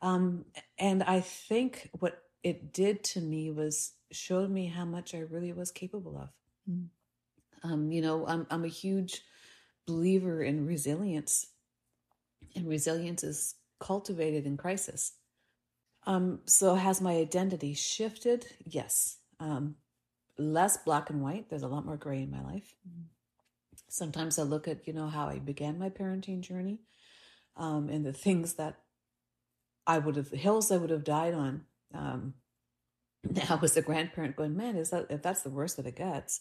Um, 0.02 0.46
and 0.80 1.04
I 1.04 1.22
think 1.22 1.90
what 2.00 2.24
it 2.44 2.74
did 2.74 3.04
to 3.04 3.22
me 3.22 3.52
was 3.52 3.94
showed 4.12 4.50
me 4.50 4.66
how 4.68 4.86
much 4.86 5.14
I 5.14 5.20
really 5.20 5.54
was 5.54 5.72
capable 5.72 6.18
of. 6.18 6.30
Mm. 6.70 6.88
Um, 7.64 7.92
you 7.92 8.02
know, 8.02 8.26
I'm 8.28 8.48
I'm 8.50 8.66
a 8.66 8.70
huge 8.70 9.22
believer 9.86 10.42
in 10.42 10.66
resilience, 10.66 11.48
and 12.56 12.68
resilience 12.68 13.24
is 13.24 13.56
cultivated 13.80 14.46
in 14.46 14.58
crisis. 14.58 15.14
Um, 16.08 16.40
so 16.46 16.76
has 16.76 17.00
my 17.00 17.14
identity 17.18 17.74
shifted? 17.74 18.48
Yes. 18.66 19.18
Um, 19.40 19.76
less 20.38 20.78
black 20.78 21.10
and 21.10 21.22
white. 21.22 21.50
There's 21.50 21.64
a 21.64 21.68
lot 21.68 21.86
more 21.86 21.98
gray 21.98 22.24
in 22.24 22.32
my 22.32 22.42
life. 22.44 22.76
Sometimes 23.92 24.40
I 24.40 24.44
look 24.44 24.70
at, 24.70 24.88
you 24.88 24.94
know, 24.94 25.08
how 25.08 25.28
I 25.28 25.40
began 25.40 25.78
my 25.78 25.90
parenting 25.90 26.40
journey, 26.40 26.80
um, 27.58 27.90
and 27.90 28.06
the 28.06 28.14
things 28.14 28.54
that 28.54 28.80
I 29.86 29.98
would 29.98 30.16
have, 30.16 30.30
the 30.30 30.38
hills 30.38 30.72
I 30.72 30.78
would 30.78 30.92
have 30.92 31.04
died 31.04 31.34
on. 31.34 31.66
Um, 31.94 32.36
now 33.30 33.60
as 33.62 33.76
a 33.76 33.82
grandparent 33.82 34.38
going, 34.38 34.56
man, 34.56 34.78
is 34.78 34.92
that, 34.92 35.08
if 35.10 35.22
that's 35.22 35.42
the 35.42 35.50
worst 35.50 35.76
that 35.76 35.86
it 35.86 35.98
gets, 35.98 36.40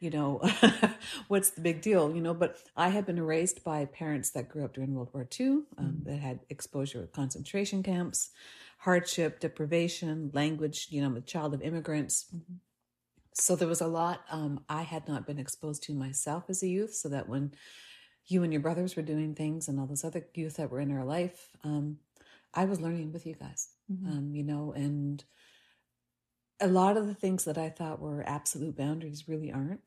you 0.00 0.10
know, 0.10 0.42
what's 1.28 1.50
the 1.50 1.60
big 1.60 1.82
deal, 1.82 2.12
you 2.12 2.20
know, 2.20 2.34
but 2.34 2.58
I 2.76 2.88
have 2.88 3.06
been 3.06 3.22
raised 3.22 3.62
by 3.62 3.84
parents 3.84 4.30
that 4.32 4.48
grew 4.48 4.64
up 4.64 4.74
during 4.74 4.92
World 4.92 5.10
War 5.14 5.26
II, 5.38 5.60
um, 5.78 6.02
that 6.04 6.18
had 6.18 6.40
exposure 6.50 7.00
to 7.00 7.06
concentration 7.06 7.84
camps, 7.84 8.30
hardship, 8.78 9.38
deprivation, 9.38 10.32
language, 10.34 10.88
you 10.90 11.00
know, 11.00 11.06
I'm 11.06 11.16
a 11.16 11.20
child 11.20 11.54
of 11.54 11.62
immigrants. 11.62 12.26
So 13.40 13.54
there 13.54 13.68
was 13.68 13.80
a 13.80 13.86
lot 13.86 14.24
um, 14.30 14.64
I 14.68 14.82
had 14.82 15.06
not 15.06 15.26
been 15.26 15.38
exposed 15.38 15.84
to 15.84 15.94
myself 15.94 16.44
as 16.48 16.62
a 16.62 16.68
youth, 16.68 16.94
so 16.94 17.08
that 17.08 17.28
when 17.28 17.52
you 18.26 18.42
and 18.42 18.52
your 18.52 18.60
brothers 18.60 18.96
were 18.96 19.02
doing 19.02 19.34
things 19.34 19.68
and 19.68 19.78
all 19.78 19.86
those 19.86 20.04
other 20.04 20.26
youth 20.34 20.56
that 20.56 20.70
were 20.70 20.80
in 20.80 20.92
our 20.92 21.04
life, 21.04 21.48
um, 21.64 21.98
I 22.52 22.64
was 22.64 22.80
learning 22.80 23.12
with 23.12 23.26
you 23.26 23.34
guys, 23.34 23.68
um, 24.06 24.30
you 24.34 24.42
know, 24.42 24.72
and 24.72 25.24
a 26.60 26.66
lot 26.66 26.96
of 26.96 27.06
the 27.06 27.14
things 27.14 27.44
that 27.44 27.56
I 27.56 27.70
thought 27.70 28.00
were 28.00 28.28
absolute 28.28 28.76
boundaries 28.76 29.28
really 29.28 29.52
aren't. 29.52 29.80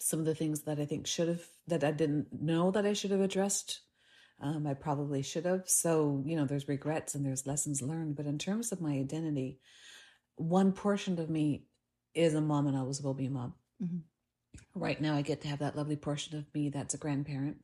Some 0.00 0.20
of 0.20 0.26
the 0.26 0.34
things 0.34 0.62
that 0.62 0.78
I 0.78 0.84
think 0.84 1.06
should 1.06 1.28
have, 1.28 1.42
that 1.66 1.82
I 1.82 1.92
didn't 1.92 2.28
know 2.32 2.70
that 2.70 2.84
I 2.84 2.92
should 2.92 3.10
have 3.10 3.22
addressed, 3.22 3.80
um, 4.40 4.66
I 4.66 4.74
probably 4.74 5.22
should 5.22 5.46
have. 5.46 5.68
So, 5.68 6.22
you 6.26 6.36
know, 6.36 6.44
there's 6.44 6.68
regrets 6.68 7.14
and 7.14 7.24
there's 7.24 7.46
lessons 7.46 7.80
learned. 7.80 8.16
But 8.16 8.26
in 8.26 8.38
terms 8.38 8.70
of 8.70 8.80
my 8.80 8.92
identity, 8.92 9.60
one 10.36 10.72
portion 10.72 11.18
of 11.18 11.30
me 11.30 11.64
is 12.14 12.34
a 12.34 12.40
mom 12.40 12.66
and 12.66 12.76
always 12.76 13.00
will 13.02 13.14
be 13.14 13.26
a 13.26 13.30
mom. 13.30 13.54
Mhm. 13.82 14.02
Right 14.74 15.00
now, 15.00 15.14
I 15.14 15.22
get 15.22 15.40
to 15.42 15.48
have 15.48 15.60
that 15.60 15.76
lovely 15.76 15.96
portion 15.96 16.36
of 16.38 16.52
me 16.54 16.68
that's 16.68 16.94
a 16.94 16.98
grandparent. 16.98 17.58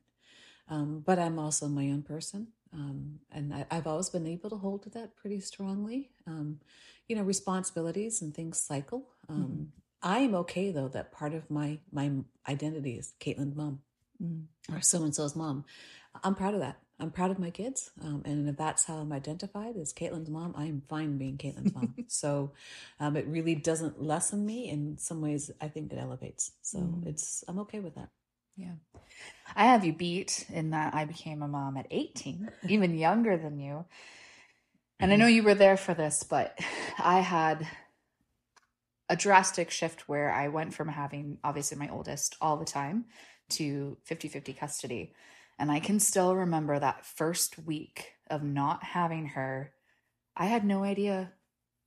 Um, 0.67 1.01
but 1.05 1.19
I'm 1.19 1.39
also 1.39 1.67
my 1.67 1.89
own 1.91 2.03
person. 2.03 2.47
Um, 2.73 3.19
and 3.31 3.53
I, 3.53 3.65
I've 3.69 3.87
always 3.87 4.09
been 4.09 4.27
able 4.27 4.49
to 4.49 4.55
hold 4.57 4.83
to 4.83 4.89
that 4.91 5.15
pretty 5.17 5.41
strongly. 5.41 6.11
Um, 6.25 6.59
you 7.07 7.15
know, 7.15 7.23
responsibilities 7.23 8.21
and 8.21 8.33
things 8.33 8.59
cycle. 8.61 9.09
Um, 9.27 9.73
I 10.01 10.19
am 10.19 10.33
okay 10.35 10.71
though 10.71 10.87
that 10.89 11.11
part 11.11 11.33
of 11.33 11.49
my 11.51 11.79
my 11.91 12.11
identity 12.47 12.97
is 12.97 13.13
Caitlin's 13.19 13.55
mom 13.55 13.81
Mm. 14.21 14.45
or 14.71 14.81
so 14.81 15.03
and 15.03 15.13
so's 15.15 15.35
mom. 15.35 15.65
I'm 16.23 16.35
proud 16.35 16.53
of 16.53 16.59
that. 16.61 16.77
I'm 17.01 17.11
proud 17.11 17.31
of 17.31 17.39
my 17.39 17.49
kids, 17.49 17.89
um, 18.01 18.21
and 18.25 18.47
if 18.47 18.57
that's 18.57 18.85
how 18.85 18.97
I'm 18.97 19.11
identified 19.11 19.75
as 19.75 19.91
Caitlin's 19.91 20.29
mom, 20.29 20.53
I 20.55 20.65
am 20.65 20.83
fine 20.87 21.17
being 21.17 21.37
Caitlin's 21.37 21.73
mom. 21.73 21.95
so 22.07 22.51
um, 22.99 23.17
it 23.17 23.25
really 23.27 23.55
doesn't 23.55 24.01
lessen 24.01 24.45
me. 24.45 24.69
In 24.69 24.97
some 24.99 25.19
ways, 25.19 25.49
I 25.59 25.67
think 25.67 25.91
it 25.91 25.97
elevates. 25.97 26.51
So 26.61 26.77
Mm. 26.79 27.07
it's 27.07 27.43
I'm 27.47 27.59
okay 27.59 27.79
with 27.79 27.95
that. 27.95 28.09
Yeah. 28.55 28.73
I 29.55 29.65
have 29.65 29.83
you 29.83 29.93
beat 29.93 30.45
in 30.53 30.69
that 30.71 30.93
I 30.93 31.05
became 31.05 31.41
a 31.41 31.47
mom 31.47 31.75
at 31.77 31.87
18, 31.89 32.49
even 32.69 32.97
younger 32.97 33.35
than 33.37 33.59
you. 33.59 33.85
And 34.99 35.11
I 35.11 35.15
know 35.15 35.25
you 35.27 35.43
were 35.43 35.55
there 35.55 35.77
for 35.77 35.95
this, 35.95 36.23
but 36.23 36.57
I 36.99 37.19
had 37.21 37.67
a 39.09 39.15
drastic 39.15 39.71
shift 39.71 40.07
where 40.07 40.31
I 40.31 40.47
went 40.47 40.73
from 40.73 40.87
having 40.87 41.39
obviously 41.43 41.77
my 41.77 41.89
oldest 41.89 42.37
all 42.39 42.57
the 42.57 42.65
time 42.65 43.05
to 43.49 43.97
50 44.03 44.29
50 44.29 44.53
custody. 44.53 45.13
And 45.59 45.71
I 45.71 45.79
can 45.79 45.99
still 45.99 46.35
remember 46.35 46.79
that 46.79 47.05
first 47.05 47.57
week 47.59 48.13
of 48.29 48.43
not 48.43 48.83
having 48.83 49.27
her. 49.27 49.71
I 50.35 50.45
had 50.45 50.65
no 50.65 50.83
idea 50.83 51.33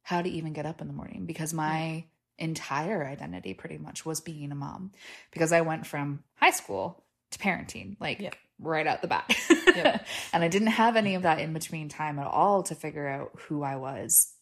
how 0.02 0.22
to 0.22 0.28
even 0.28 0.52
get 0.52 0.66
up 0.66 0.80
in 0.80 0.86
the 0.86 0.92
morning 0.92 1.24
because 1.26 1.52
my 1.54 2.04
entire 2.38 3.06
identity 3.06 3.54
pretty 3.54 3.78
much 3.78 4.04
was 4.04 4.20
being 4.20 4.52
a 4.52 4.54
mom 4.54 4.92
because 5.32 5.52
I 5.52 5.62
went 5.62 5.86
from 5.86 6.22
high 6.36 6.50
school 6.50 7.02
to 7.30 7.38
parenting, 7.38 7.96
like 8.00 8.20
Yep. 8.20 8.36
right 8.58 8.86
out 8.86 9.02
the 9.02 9.08
bat. 9.08 9.34
Yep. 9.74 10.06
and 10.32 10.44
I 10.44 10.48
didn't 10.48 10.68
have 10.68 10.96
any 10.96 11.14
of 11.14 11.22
that 11.22 11.38
in 11.40 11.52
between 11.52 11.88
time 11.88 12.18
at 12.18 12.26
all 12.26 12.62
to 12.64 12.74
figure 12.74 13.08
out 13.08 13.32
who 13.48 13.62
I 13.62 13.76
was 13.76 14.32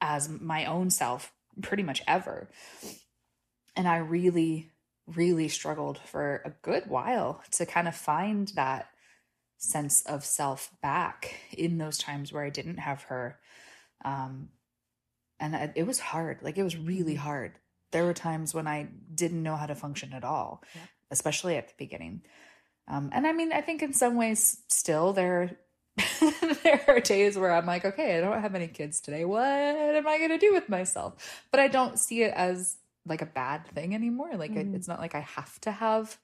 as 0.00 0.28
my 0.28 0.66
own 0.66 0.90
self 0.90 1.32
pretty 1.62 1.82
much 1.82 2.02
ever. 2.06 2.48
And 3.76 3.88
I 3.88 3.98
really, 3.98 4.70
really 5.16 5.48
struggled 5.48 5.98
for 5.98 6.42
a 6.44 6.50
good 6.62 6.88
while 6.88 7.42
to 7.52 7.66
kind 7.66 7.88
of 7.88 7.96
find 7.96 8.48
that 8.48 8.88
sense 9.58 10.02
of 10.02 10.24
self 10.24 10.70
back 10.82 11.34
in 11.52 11.78
those 11.78 11.98
times 11.98 12.32
where 12.32 12.44
I 12.44 12.50
didn't 12.50 12.78
have 12.78 13.02
her. 13.04 13.38
Um, 14.04 14.50
and 15.40 15.54
it 15.54 15.72
it 15.76 15.86
was 15.86 16.00
hard. 16.00 16.38
Like 16.42 16.58
it 16.58 16.62
was 16.64 16.76
really 16.76 17.14
Mm-hmm. 17.14 17.22
hard. 17.22 17.52
There 17.92 18.04
were 18.04 18.14
times 18.14 18.54
when 18.54 18.66
I 18.66 18.88
didn't 19.14 19.42
know 19.42 19.56
how 19.56 19.66
to 19.66 19.74
function 19.74 20.12
at 20.12 20.24
all, 20.24 20.62
Yeah. 20.74 20.86
especially 21.10 21.56
at 21.56 21.68
the 21.68 21.74
beginning. 21.78 22.22
Um, 22.88 23.10
and 23.12 23.26
I 23.26 23.32
mean, 23.32 23.52
I 23.52 23.60
think 23.60 23.82
in 23.82 23.92
some 23.92 24.16
ways, 24.16 24.62
still 24.68 25.12
there, 25.12 25.58
there 26.62 26.84
are 26.88 27.00
days 27.00 27.36
where 27.38 27.52
I'm 27.52 27.66
like, 27.66 27.84
okay, 27.84 28.16
I 28.16 28.20
don't 28.20 28.40
have 28.40 28.54
any 28.54 28.68
kids 28.68 29.00
today. 29.00 29.24
What 29.24 29.44
am 29.44 30.06
I 30.06 30.18
going 30.18 30.30
to 30.30 30.38
do 30.38 30.52
with 30.52 30.68
myself? 30.68 31.44
But 31.50 31.60
I 31.60 31.68
don't 31.68 31.98
see 31.98 32.22
it 32.22 32.32
as 32.34 32.76
like 33.08 33.22
a 33.22 33.26
bad 33.26 33.66
thing 33.68 33.94
anymore. 33.94 34.36
Like 34.36 34.52
Mhm. 34.52 34.74
it's 34.74 34.88
not 34.88 35.00
like 35.00 35.14
I 35.14 35.20
have 35.20 35.60
to 35.62 35.70
have 35.70 36.18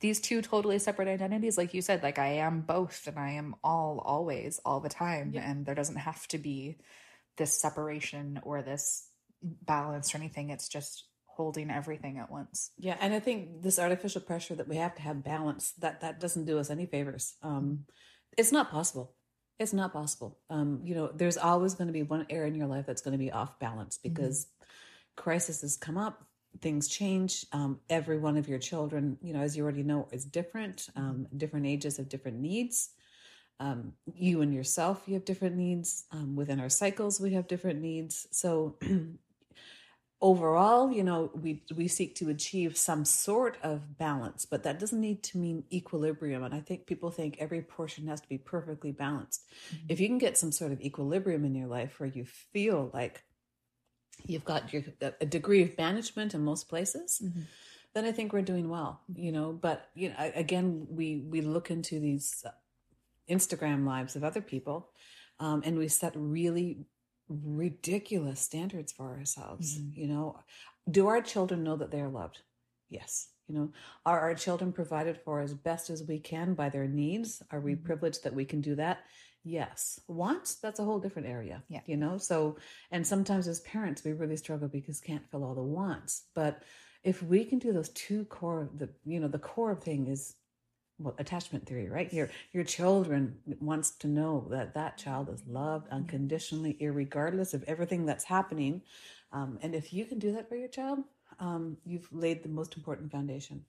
these 0.00 0.20
two 0.20 0.40
totally 0.42 0.78
separate 0.78 1.08
identities. 1.08 1.58
Like 1.58 1.74
you 1.74 1.82
said, 1.82 2.02
like 2.02 2.18
I 2.18 2.28
am 2.38 2.62
both, 2.62 3.06
and 3.06 3.18
I 3.18 3.32
am 3.32 3.54
all, 3.62 3.98
always, 4.00 4.58
all 4.64 4.80
the 4.80 4.88
time, 4.88 5.32
Yeah. 5.34 5.48
and 5.48 5.66
there 5.66 5.74
doesn't 5.74 5.96
have 5.96 6.26
to 6.28 6.38
be 6.38 6.78
this 7.36 7.60
separation 7.60 8.40
or 8.42 8.62
this 8.62 9.08
balance 9.42 10.14
or 10.14 10.18
anything. 10.18 10.50
It's 10.50 10.68
just 10.68 11.06
holding 11.26 11.70
everything 11.70 12.18
at 12.18 12.30
once. 12.30 12.72
Yeah, 12.78 12.96
and 13.00 13.12
I 13.14 13.20
think 13.20 13.62
this 13.62 13.78
artificial 13.78 14.20
pressure 14.20 14.54
that 14.54 14.68
we 14.68 14.76
have 14.76 14.94
to 14.96 15.02
have 15.02 15.22
balance 15.24 15.72
that 15.78 16.00
that 16.00 16.20
doesn't 16.20 16.44
do 16.46 16.58
us 16.58 16.70
any 16.70 16.86
favors. 16.86 17.36
Um, 17.42 17.86
it's 18.36 18.52
not 18.52 18.70
possible. 18.70 19.14
It's 19.58 19.72
not 19.74 19.92
possible. 19.92 20.38
Um, 20.48 20.80
you 20.84 20.94
know, 20.94 21.08
there's 21.12 21.36
always 21.36 21.74
going 21.74 21.88
to 21.88 21.92
be 21.92 22.02
one 22.02 22.26
area 22.30 22.48
in 22.48 22.54
your 22.54 22.66
life 22.66 22.86
that's 22.86 23.02
going 23.02 23.12
to 23.12 23.18
be 23.18 23.30
off 23.30 23.58
balance 23.58 23.98
because 23.98 24.46
crisis 24.46 24.46
has 25.16 25.76
come 25.80 25.96
up, 25.96 26.24
things 26.60 26.88
change. 26.88 27.46
Um, 27.52 27.80
every 27.88 28.18
one 28.18 28.36
of 28.36 28.48
your 28.48 28.58
children, 28.58 29.18
you 29.22 29.32
know, 29.32 29.40
as 29.40 29.56
you 29.56 29.62
already 29.62 29.82
know, 29.82 30.08
is 30.12 30.24
different. 30.24 30.88
Um, 30.96 31.26
different 31.36 31.66
ages 31.66 31.96
have 31.96 32.08
different 32.08 32.38
needs. 32.38 32.90
Um, 33.60 33.92
you 34.14 34.40
and 34.40 34.54
yourself, 34.54 35.02
you 35.06 35.14
have 35.14 35.24
different 35.24 35.56
needs. 35.56 36.06
Um, 36.12 36.34
within 36.34 36.60
our 36.60 36.70
cycles, 36.70 37.20
we 37.20 37.34
have 37.34 37.46
different 37.46 37.80
needs. 37.80 38.26
So 38.30 38.78
overall, 40.20 40.90
you 40.90 41.04
know, 41.04 41.30
we 41.34 41.62
we 41.74 41.86
seek 41.86 42.14
to 42.16 42.30
achieve 42.30 42.76
some 42.76 43.04
sort 43.04 43.58
of 43.62 43.98
balance, 43.98 44.46
but 44.46 44.62
that 44.62 44.78
doesn't 44.78 45.00
need 45.00 45.22
to 45.24 45.38
mean 45.38 45.64
equilibrium. 45.72 46.42
And 46.42 46.54
I 46.54 46.60
think 46.60 46.86
people 46.86 47.10
think 47.10 47.36
every 47.38 47.62
portion 47.62 48.06
has 48.08 48.20
to 48.22 48.28
be 48.28 48.38
perfectly 48.38 48.92
balanced. 48.92 49.44
If 49.88 50.00
you 50.00 50.08
can 50.08 50.18
get 50.18 50.38
some 50.38 50.52
sort 50.52 50.72
of 50.72 50.80
equilibrium 50.80 51.44
in 51.44 51.54
your 51.54 51.68
life 51.68 52.00
where 52.00 52.08
you 52.08 52.24
feel 52.24 52.90
like 52.94 53.24
you've 54.26 54.44
got 54.44 54.72
your 54.72 54.82
a 55.20 55.26
degree 55.26 55.62
of 55.62 55.76
management 55.76 56.34
in 56.34 56.44
most 56.44 56.68
places, 56.68 57.22
then 57.94 58.04
I 58.04 58.12
think 58.12 58.32
we're 58.32 58.42
doing 58.42 58.68
well. 58.68 59.00
You 59.14 59.32
know, 59.32 59.52
but 59.52 59.88
you 59.94 60.10
know, 60.10 60.14
again, 60.34 60.86
we 60.90 61.24
we 61.28 61.40
look 61.40 61.70
into 61.70 62.00
these 62.00 62.44
uh, 62.46 62.50
Instagram 63.28 63.86
lives 63.86 64.16
of 64.16 64.24
other 64.24 64.40
people, 64.40 64.90
um, 65.38 65.62
and 65.64 65.78
we 65.78 65.88
set 65.88 66.12
really 66.16 66.86
ridiculous 67.28 68.40
standards 68.40 68.92
for 68.92 69.16
ourselves. 69.16 69.78
You 69.94 70.08
know, 70.08 70.40
do 70.90 71.06
our 71.06 71.22
children 71.22 71.62
know 71.62 71.76
that 71.76 71.90
they 71.90 72.00
are 72.00 72.08
loved? 72.08 72.40
Yes. 72.88 73.28
You 73.46 73.54
know, 73.56 73.72
are 74.06 74.20
our 74.20 74.34
children 74.34 74.72
provided 74.72 75.18
for 75.24 75.40
as 75.40 75.54
best 75.54 75.90
as 75.90 76.04
we 76.04 76.20
can 76.20 76.54
by 76.54 76.68
their 76.68 76.86
needs? 76.86 77.42
Are 77.50 77.60
we 77.60 77.74
privileged 77.74 78.22
that 78.22 78.34
we 78.34 78.44
can 78.44 78.60
do 78.60 78.76
that? 78.76 79.00
Yes. 79.44 80.00
Wants, 80.06 80.56
that's 80.56 80.80
a 80.80 80.84
whole 80.84 80.98
different 80.98 81.28
area. 81.28 81.62
Yeah. 81.68 81.80
You 81.86 81.96
know, 81.96 82.18
so, 82.18 82.56
and 82.90 83.06
sometimes 83.06 83.48
as 83.48 83.60
parents, 83.60 84.04
we 84.04 84.12
really 84.12 84.36
struggle 84.36 84.68
because 84.68 85.00
can't 85.00 85.28
fill 85.30 85.44
all 85.44 85.54
the 85.54 85.62
wants. 85.62 86.24
But 86.34 86.62
if 87.02 87.22
we 87.22 87.44
can 87.44 87.58
do 87.58 87.72
those 87.72 87.88
two 87.90 88.24
core, 88.26 88.68
the, 88.76 88.88
you 89.04 89.20
know, 89.20 89.28
the 89.28 89.38
core 89.38 89.74
thing 89.74 90.06
is 90.06 90.34
well, 91.00 91.14
attachment 91.18 91.66
theory, 91.66 91.88
right? 91.88 92.12
Your 92.12 92.28
your 92.52 92.62
children 92.62 93.34
wants 93.58 93.92
to 93.92 94.06
know 94.06 94.46
that 94.50 94.74
that 94.74 94.98
child 94.98 95.30
is 95.30 95.42
loved 95.46 95.88
unconditionally, 95.88 96.76
irregardless 96.80 97.54
of 97.54 97.64
everything 97.64 98.04
that's 98.04 98.24
happening. 98.24 98.82
Um, 99.32 99.58
and 99.62 99.74
if 99.74 99.94
you 99.94 100.04
can 100.04 100.18
do 100.18 100.32
that 100.32 100.48
for 100.48 100.56
your 100.56 100.68
child, 100.68 100.98
um, 101.38 101.78
you've 101.86 102.08
laid 102.12 102.42
the 102.42 102.50
most 102.50 102.76
important 102.76 103.10
foundation. 103.10 103.64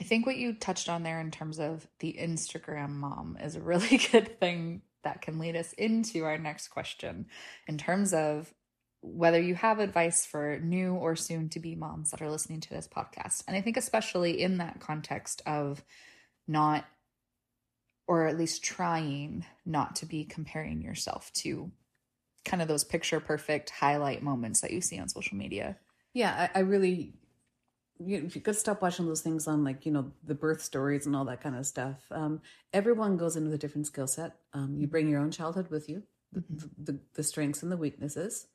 I 0.00 0.04
think 0.04 0.26
what 0.26 0.36
you 0.36 0.54
touched 0.54 0.88
on 0.88 1.02
there 1.02 1.20
in 1.20 1.30
terms 1.30 1.60
of 1.60 1.86
the 2.00 2.16
Instagram 2.18 2.90
mom 2.90 3.38
is 3.40 3.56
a 3.56 3.60
really 3.60 3.96
good 4.12 4.40
thing 4.40 4.82
that 5.04 5.22
can 5.22 5.38
lead 5.38 5.56
us 5.56 5.72
into 5.74 6.24
our 6.24 6.38
next 6.38 6.68
question 6.68 7.26
in 7.68 7.78
terms 7.78 8.12
of 8.12 8.52
whether 9.02 9.40
you 9.40 9.54
have 9.54 9.78
advice 9.78 10.24
for 10.24 10.58
new 10.60 10.94
or 10.94 11.14
soon 11.14 11.50
to 11.50 11.60
be 11.60 11.74
moms 11.74 12.10
that 12.10 12.22
are 12.22 12.30
listening 12.30 12.60
to 12.60 12.70
this 12.70 12.88
podcast. 12.88 13.44
And 13.46 13.56
I 13.56 13.60
think, 13.60 13.76
especially 13.76 14.40
in 14.40 14.58
that 14.58 14.80
context 14.80 15.42
of 15.46 15.84
not, 16.48 16.86
or 18.06 18.26
at 18.26 18.38
least 18.38 18.64
trying 18.64 19.44
not 19.66 19.96
to 19.96 20.06
be 20.06 20.24
comparing 20.24 20.80
yourself 20.80 21.30
to 21.34 21.70
kind 22.44 22.62
of 22.62 22.68
those 22.68 22.84
picture 22.84 23.20
perfect 23.20 23.70
highlight 23.70 24.22
moments 24.22 24.60
that 24.60 24.72
you 24.72 24.80
see 24.80 24.98
on 24.98 25.08
social 25.08 25.36
media. 25.36 25.76
Yeah, 26.14 26.48
I, 26.54 26.58
I 26.58 26.62
really, 26.62 27.14
you, 27.98 28.30
you 28.32 28.40
could 28.40 28.56
stop 28.56 28.82
watching 28.82 29.06
those 29.06 29.20
things 29.20 29.46
on 29.46 29.64
like, 29.64 29.86
you 29.86 29.92
know, 29.92 30.12
the 30.24 30.34
birth 30.34 30.62
stories 30.62 31.06
and 31.06 31.14
all 31.14 31.24
that 31.26 31.40
kind 31.40 31.56
of 31.56 31.66
stuff. 31.66 32.02
Um, 32.10 32.40
everyone 32.72 33.16
goes 33.16 33.36
in 33.36 33.44
with 33.44 33.54
a 33.54 33.58
different 33.58 33.86
skill 33.86 34.06
set. 34.06 34.36
Um, 34.52 34.76
you 34.78 34.86
bring 34.86 35.08
your 35.08 35.20
own 35.20 35.30
childhood 35.30 35.68
with 35.70 35.88
you, 35.88 36.02
the, 36.32 36.42
the, 36.78 36.98
the 37.14 37.22
strengths 37.22 37.62
and 37.62 37.70
the 37.70 37.76
weaknesses, 37.76 38.46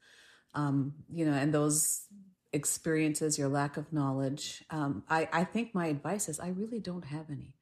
um, 0.53 0.93
you 1.11 1.25
know, 1.25 1.33
and 1.33 1.53
those 1.53 2.05
experiences, 2.51 3.37
your 3.37 3.49
lack 3.49 3.77
of 3.77 3.93
knowledge. 3.93 4.63
Um, 4.69 5.03
I, 5.09 5.29
I 5.31 5.43
think 5.43 5.73
my 5.73 5.87
advice 5.87 6.27
is 6.27 6.39
I 6.39 6.49
really 6.49 6.79
don't 6.79 7.05
have 7.05 7.29
any. 7.29 7.53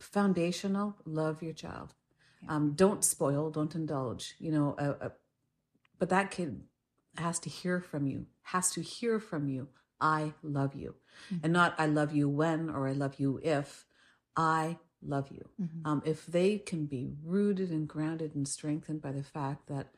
Foundational, 0.00 0.96
love 1.06 1.42
your 1.42 1.54
child. 1.54 1.94
Um, 2.48 2.72
don't 2.74 3.02
spoil, 3.04 3.50
don't 3.50 3.74
indulge. 3.74 4.34
You 4.38 4.52
know, 4.52 4.76
uh, 4.78 4.94
uh, 5.00 5.08
but 5.98 6.10
that 6.10 6.30
kid 6.30 6.64
has 7.16 7.38
to 7.40 7.48
hear 7.48 7.80
from 7.80 8.06
you, 8.06 8.26
has 8.42 8.70
to 8.72 8.82
hear 8.82 9.18
from 9.18 9.48
you, 9.48 9.68
I 10.04 10.34
love 10.42 10.74
you. 10.74 10.94
And 11.42 11.52
not 11.52 11.74
I 11.78 11.86
love 11.86 12.14
you 12.14 12.28
when 12.28 12.68
or 12.68 12.86
I 12.86 12.92
love 12.92 13.14
you 13.18 13.40
if. 13.42 13.86
I 14.36 14.78
love 15.02 15.30
you. 15.30 15.48
Um, 15.86 16.02
if 16.04 16.26
they 16.26 16.58
can 16.58 16.86
be 16.86 17.14
rooted 17.24 17.70
and 17.70 17.88
grounded 17.88 18.34
and 18.34 18.46
strengthened 18.46 19.00
by 19.00 19.12
the 19.12 19.22
fact 19.22 19.66
that 19.68 19.88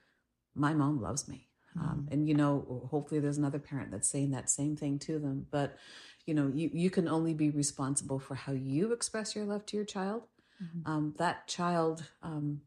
my 0.54 0.72
mom 0.74 1.02
loves 1.02 1.28
me. 1.28 1.48
Um, 1.78 2.08
and 2.10 2.28
you 2.28 2.34
know, 2.34 2.88
hopefully 2.90 3.20
there's 3.20 3.36
another 3.36 3.58
parent 3.58 3.90
that's 3.90 4.08
saying 4.08 4.30
that 4.30 4.48
same 4.48 4.76
thing 4.76 4.98
to 5.00 5.18
them. 5.18 5.46
But 5.50 5.76
you 6.24 6.34
know, 6.34 6.50
you, 6.54 6.70
you 6.72 6.90
can 6.90 7.08
only 7.08 7.34
be 7.34 7.50
responsible 7.50 8.18
for 8.18 8.34
how 8.34 8.52
you 8.52 8.92
express 8.92 9.34
your 9.36 9.44
love 9.44 9.66
to 9.66 9.76
your 9.76 9.84
child. 9.84 10.22
Um, 10.86 11.14
that 11.18 11.48
child, 11.48 12.04
um, 12.22 12.62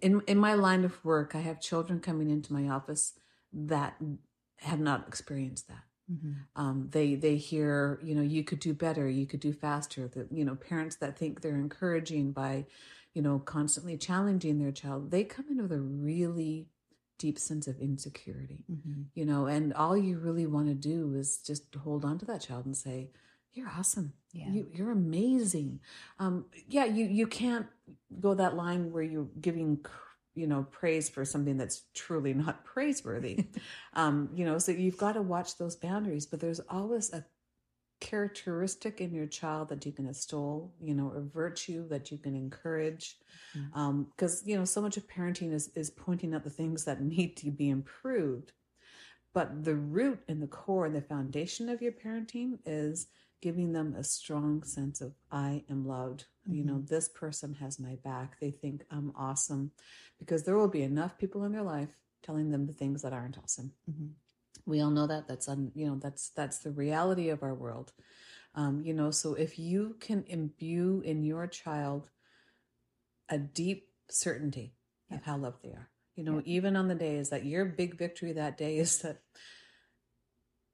in 0.00 0.20
in 0.26 0.38
my 0.38 0.54
line 0.54 0.84
of 0.84 1.04
work, 1.04 1.34
I 1.34 1.40
have 1.40 1.60
children 1.60 2.00
coming 2.00 2.30
into 2.30 2.52
my 2.52 2.68
office 2.68 3.14
that 3.52 3.96
have 4.58 4.80
not 4.80 5.06
experienced 5.08 5.68
that. 5.68 5.84
Um, 6.54 6.88
they 6.92 7.16
they 7.16 7.36
hear, 7.36 7.98
you 8.02 8.14
know, 8.14 8.22
you 8.22 8.44
could 8.44 8.60
do 8.60 8.72
better, 8.72 9.08
you 9.08 9.26
could 9.26 9.40
do 9.40 9.52
faster. 9.52 10.06
That 10.06 10.30
you 10.30 10.44
know, 10.44 10.54
parents 10.54 10.96
that 10.96 11.18
think 11.18 11.40
they're 11.40 11.56
encouraging 11.56 12.30
by, 12.32 12.66
you 13.12 13.22
know, 13.22 13.40
constantly 13.40 13.96
challenging 13.96 14.58
their 14.58 14.70
child, 14.70 15.10
they 15.10 15.24
come 15.24 15.46
in 15.50 15.60
with 15.60 15.72
a 15.72 15.80
really 15.80 16.68
deep 17.18 17.38
sense 17.38 17.66
of 17.66 17.80
insecurity. 17.80 18.64
You 19.14 19.24
know, 19.24 19.46
and 19.46 19.74
all 19.74 19.96
you 19.96 20.18
really 20.18 20.46
want 20.46 20.68
to 20.68 20.74
do 20.74 21.14
is 21.14 21.38
just 21.38 21.74
hold 21.74 22.04
on 22.04 22.18
to 22.18 22.26
that 22.26 22.40
child 22.40 22.66
and 22.66 22.76
say, 22.76 23.10
"You're 23.52 23.68
awesome. 23.68 24.12
Yeah. 24.32 24.50
You, 24.50 24.68
you're 24.72 24.92
amazing." 24.92 25.80
Um, 26.20 26.44
yeah, 26.68 26.84
you 26.84 27.06
you 27.06 27.26
can't 27.26 27.66
go 28.20 28.34
that 28.34 28.54
line 28.54 28.92
where 28.92 29.02
you're 29.02 29.28
giving 29.40 29.84
you 30.36 30.46
know 30.46 30.64
praise 30.70 31.08
for 31.08 31.24
something 31.24 31.56
that's 31.56 31.82
truly 31.94 32.34
not 32.34 32.64
praiseworthy. 32.74 33.46
Um 33.94 34.28
you 34.34 34.44
know 34.44 34.58
so 34.58 34.72
you've 34.72 34.98
got 34.98 35.12
to 35.12 35.22
watch 35.22 35.58
those 35.58 35.76
boundaries 35.76 36.26
but 36.26 36.40
there's 36.40 36.60
always 36.68 37.12
a 37.12 37.24
characteristic 37.98 39.00
in 39.00 39.14
your 39.14 39.26
child 39.26 39.70
that 39.70 39.86
you 39.86 39.90
can 39.90 40.06
extol 40.06 40.74
you 40.80 40.94
know 40.94 41.10
a 41.16 41.20
virtue 41.20 41.88
that 41.88 42.12
you 42.12 42.18
can 42.18 42.36
encourage. 42.36 43.16
Um 43.74 44.08
because 44.16 44.42
you 44.46 44.56
know 44.56 44.64
so 44.64 44.80
much 44.80 44.96
of 44.96 45.08
parenting 45.08 45.52
is 45.52 45.70
is 45.74 45.90
pointing 45.90 46.34
out 46.34 46.44
the 46.44 46.50
things 46.50 46.84
that 46.84 47.02
need 47.16 47.36
to 47.38 47.50
be 47.50 47.70
improved. 47.70 48.52
But 49.32 49.64
the 49.64 49.74
root 49.74 50.20
and 50.28 50.40
the 50.40 50.46
core 50.46 50.86
and 50.86 50.96
the 50.96 51.02
foundation 51.02 51.68
of 51.68 51.82
your 51.82 51.92
parenting 51.92 52.58
is 52.64 53.08
giving 53.42 53.72
them 53.72 53.94
a 53.94 54.02
strong 54.02 54.62
sense 54.62 55.00
of 55.00 55.12
I 55.30 55.62
am 55.68 55.86
loved. 55.86 56.24
You 56.48 56.64
know, 56.64 56.74
Mm-hmm. 56.74 56.86
this 56.86 57.08
person 57.08 57.54
has 57.54 57.78
my 57.80 57.96
back. 58.04 58.38
They 58.40 58.50
think 58.50 58.84
I'm 58.90 59.12
awesome 59.16 59.72
because 60.18 60.44
there 60.44 60.56
will 60.56 60.68
be 60.68 60.82
enough 60.82 61.18
people 61.18 61.44
in 61.44 61.52
their 61.52 61.62
life 61.62 61.90
telling 62.22 62.50
them 62.50 62.66
the 62.66 62.72
things 62.72 63.02
that 63.02 63.12
aren't 63.12 63.38
awesome. 63.38 63.72
Mhm. 63.90 64.12
We 64.64 64.80
all 64.80 64.90
know 64.90 65.06
that. 65.06 65.28
That's 65.28 65.48
un, 65.48 65.72
you 65.74 65.86
know 65.86 65.96
that's 65.96 66.30
that's 66.30 66.58
the 66.58 66.72
reality 66.72 67.28
of 67.30 67.42
our 67.42 67.54
world. 67.54 67.92
Um, 68.54 68.82
you 68.82 68.94
know, 68.94 69.10
so 69.10 69.34
if 69.34 69.58
you 69.58 69.96
can 70.00 70.24
imbue 70.28 71.02
in 71.04 71.22
your 71.24 71.46
child 71.46 72.10
a 73.28 73.38
deep 73.38 73.88
certainty 74.08 74.74
of 75.10 75.22
how 75.24 75.36
loved 75.36 75.62
they 75.62 75.70
are, 75.70 75.90
you 76.14 76.24
know, 76.24 76.42
even 76.44 76.76
on 76.76 76.88
the 76.88 76.94
days 76.94 77.30
that 77.30 77.44
your 77.44 77.64
big 77.64 77.98
victory 77.98 78.32
that 78.32 78.56
day 78.56 78.78
is 78.78 78.98
that 78.98 79.20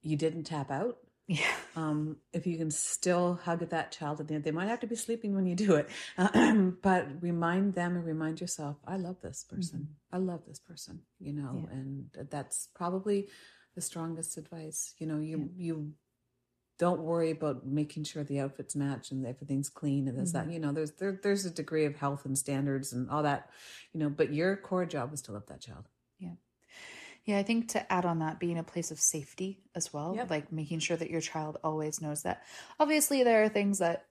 you 0.01 0.15
didn't 0.15 0.43
tap 0.43 0.71
out. 0.71 0.97
Yeah. 1.27 1.55
Um, 1.77 2.17
if 2.33 2.45
you 2.45 2.57
can 2.57 2.69
still 2.69 3.39
hug 3.43 3.67
that 3.69 3.91
child 3.91 4.19
at 4.19 4.27
the 4.27 4.35
end, 4.35 4.43
they 4.43 4.51
might 4.51 4.67
have 4.67 4.81
to 4.81 4.87
be 4.87 4.95
sleeping 4.95 5.33
when 5.35 5.45
you 5.45 5.55
do 5.55 5.75
it, 5.75 5.89
but 6.81 7.07
remind 7.21 7.75
them 7.75 7.95
and 7.95 8.05
remind 8.05 8.41
yourself, 8.41 8.75
I 8.85 8.97
love 8.97 9.21
this 9.21 9.45
person. 9.49 9.95
I 10.11 10.17
love 10.17 10.41
this 10.45 10.59
person, 10.59 11.01
you 11.19 11.33
know, 11.33 11.65
Yeah. 11.65 11.73
and 11.73 12.09
that's 12.29 12.67
probably 12.75 13.29
the 13.75 13.81
strongest 13.81 14.37
advice. 14.37 14.93
You 14.97 15.07
know, 15.07 15.19
you, 15.19 15.49
you 15.55 15.93
don't 16.77 17.01
worry 17.01 17.31
about 17.31 17.65
making 17.65 18.03
sure 18.03 18.23
the 18.23 18.41
outfits 18.41 18.75
match 18.75 19.11
and 19.11 19.25
everything's 19.25 19.69
clean 19.69 20.07
and 20.09 20.19
this, 20.19 20.33
that, 20.33 20.51
you 20.51 20.59
know, 20.59 20.73
there's, 20.73 20.91
there, 20.91 21.19
there's 21.23 21.45
a 21.45 21.49
degree 21.49 21.85
of 21.85 21.95
health 21.95 22.25
and 22.25 22.37
standards 22.37 22.91
and 22.91 23.09
all 23.09 23.23
that, 23.23 23.49
you 23.93 23.99
know, 23.99 24.09
but 24.09 24.33
your 24.33 24.57
core 24.57 24.85
job 24.85 25.13
is 25.13 25.21
to 25.23 25.31
love 25.31 25.45
that 25.47 25.61
child. 25.61 25.85
Yeah, 27.25 27.37
I 27.37 27.43
think 27.43 27.69
to 27.69 27.91
add 27.91 28.05
on 28.05 28.19
that, 28.19 28.39
being 28.39 28.57
a 28.57 28.63
place 28.63 28.91
of 28.91 28.99
safety 28.99 29.61
as 29.75 29.93
well, 29.93 30.13
Yep. 30.15 30.29
like 30.29 30.51
making 30.51 30.79
sure 30.79 30.97
that 30.97 31.09
your 31.09 31.21
child 31.21 31.57
always 31.63 32.01
knows 32.01 32.23
that. 32.23 32.43
Obviously, 32.79 33.23
there 33.23 33.43
are 33.43 33.49
things 33.49 33.79
that 33.79 34.07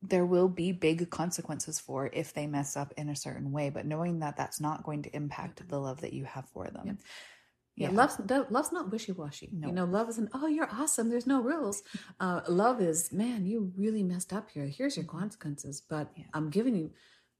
there 0.00 0.26
will 0.26 0.48
be 0.48 0.72
big 0.72 1.10
consequences 1.10 1.78
for 1.80 2.10
if 2.12 2.32
they 2.34 2.46
mess 2.46 2.76
up 2.76 2.92
in 2.96 3.08
a 3.08 3.16
certain 3.16 3.52
way, 3.52 3.70
but 3.70 3.86
knowing 3.86 4.20
that 4.20 4.36
that's 4.36 4.60
not 4.60 4.82
going 4.84 5.02
to 5.02 5.14
impact 5.16 5.68
the 5.68 5.78
love 5.78 6.00
that 6.00 6.12
you 6.12 6.24
have 6.24 6.48
for 6.50 6.68
them. 6.68 6.86
Yep. 6.86 6.96
Yeah, 7.74 7.90
love's 7.90 8.18
love's 8.50 8.70
not 8.70 8.90
wishy 8.92 9.12
washy. 9.12 9.48
No. 9.50 9.68
You 9.68 9.72
know, 9.72 9.84
love 9.86 10.08
isn't. 10.10 10.28
Oh, 10.34 10.46
you're 10.46 10.68
awesome. 10.70 11.08
There's 11.08 11.26
no 11.26 11.40
rules. 11.40 11.82
Uh, 12.20 12.42
love 12.46 12.82
is, 12.82 13.10
man, 13.12 13.46
you 13.46 13.72
really 13.76 14.02
messed 14.02 14.32
up 14.32 14.50
here. 14.50 14.66
Here's 14.66 14.96
your 14.96 15.06
consequences, 15.06 15.80
but 15.88 16.08
Mm-hmm. 16.10 16.20
Yeah. 16.20 16.26
I'm 16.34 16.50
giving 16.50 16.76
you 16.76 16.90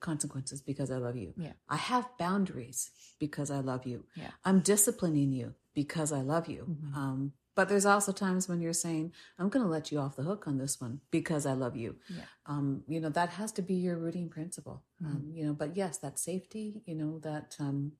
consequences 0.02 0.60
because 0.60 0.90
I 0.90 0.98
love 0.98 1.16
you. 1.16 1.32
Yeah. 1.36 1.54
I 1.68 1.76
have 1.76 2.10
boundaries 2.18 2.90
because 3.18 3.50
I 3.50 3.60
love 3.60 3.86
you. 3.86 4.04
Yeah. 4.14 4.32
I'm 4.44 4.60
disciplining 4.60 5.32
you 5.32 5.54
because 5.74 6.12
I 6.12 6.20
love 6.20 6.48
you. 6.48 6.66
Mhm. 6.68 6.94
Um, 6.94 7.32
but 7.54 7.68
there's 7.68 7.86
also 7.86 8.12
times 8.12 8.48
when 8.48 8.60
you're 8.60 8.72
saying, 8.72 9.12
I'm 9.38 9.48
going 9.48 9.64
to 9.64 9.70
let 9.70 9.92
you 9.92 9.98
off 9.98 10.16
the 10.16 10.22
hook 10.22 10.46
on 10.46 10.58
this 10.58 10.80
one 10.80 11.00
because 11.10 11.44
I 11.44 11.52
love 11.52 11.76
you. 11.76 11.96
Yeah. 12.08 12.24
Um, 12.46 12.82
you 12.88 13.00
know, 13.00 13.10
that 13.10 13.30
has 13.30 13.52
to 13.52 13.62
be 13.62 13.74
your 13.74 13.98
rooting 13.98 14.30
principle. 14.30 14.84
Mm-hmm. 15.02 15.12
Um, 15.12 15.30
you 15.34 15.44
know, 15.46 15.52
but 15.52 15.76
yes, 15.76 15.98
that 15.98 16.18
safety, 16.18 16.82
you 16.86 16.94
know, 16.94 17.18
that 17.20 17.56
um, 17.60 17.92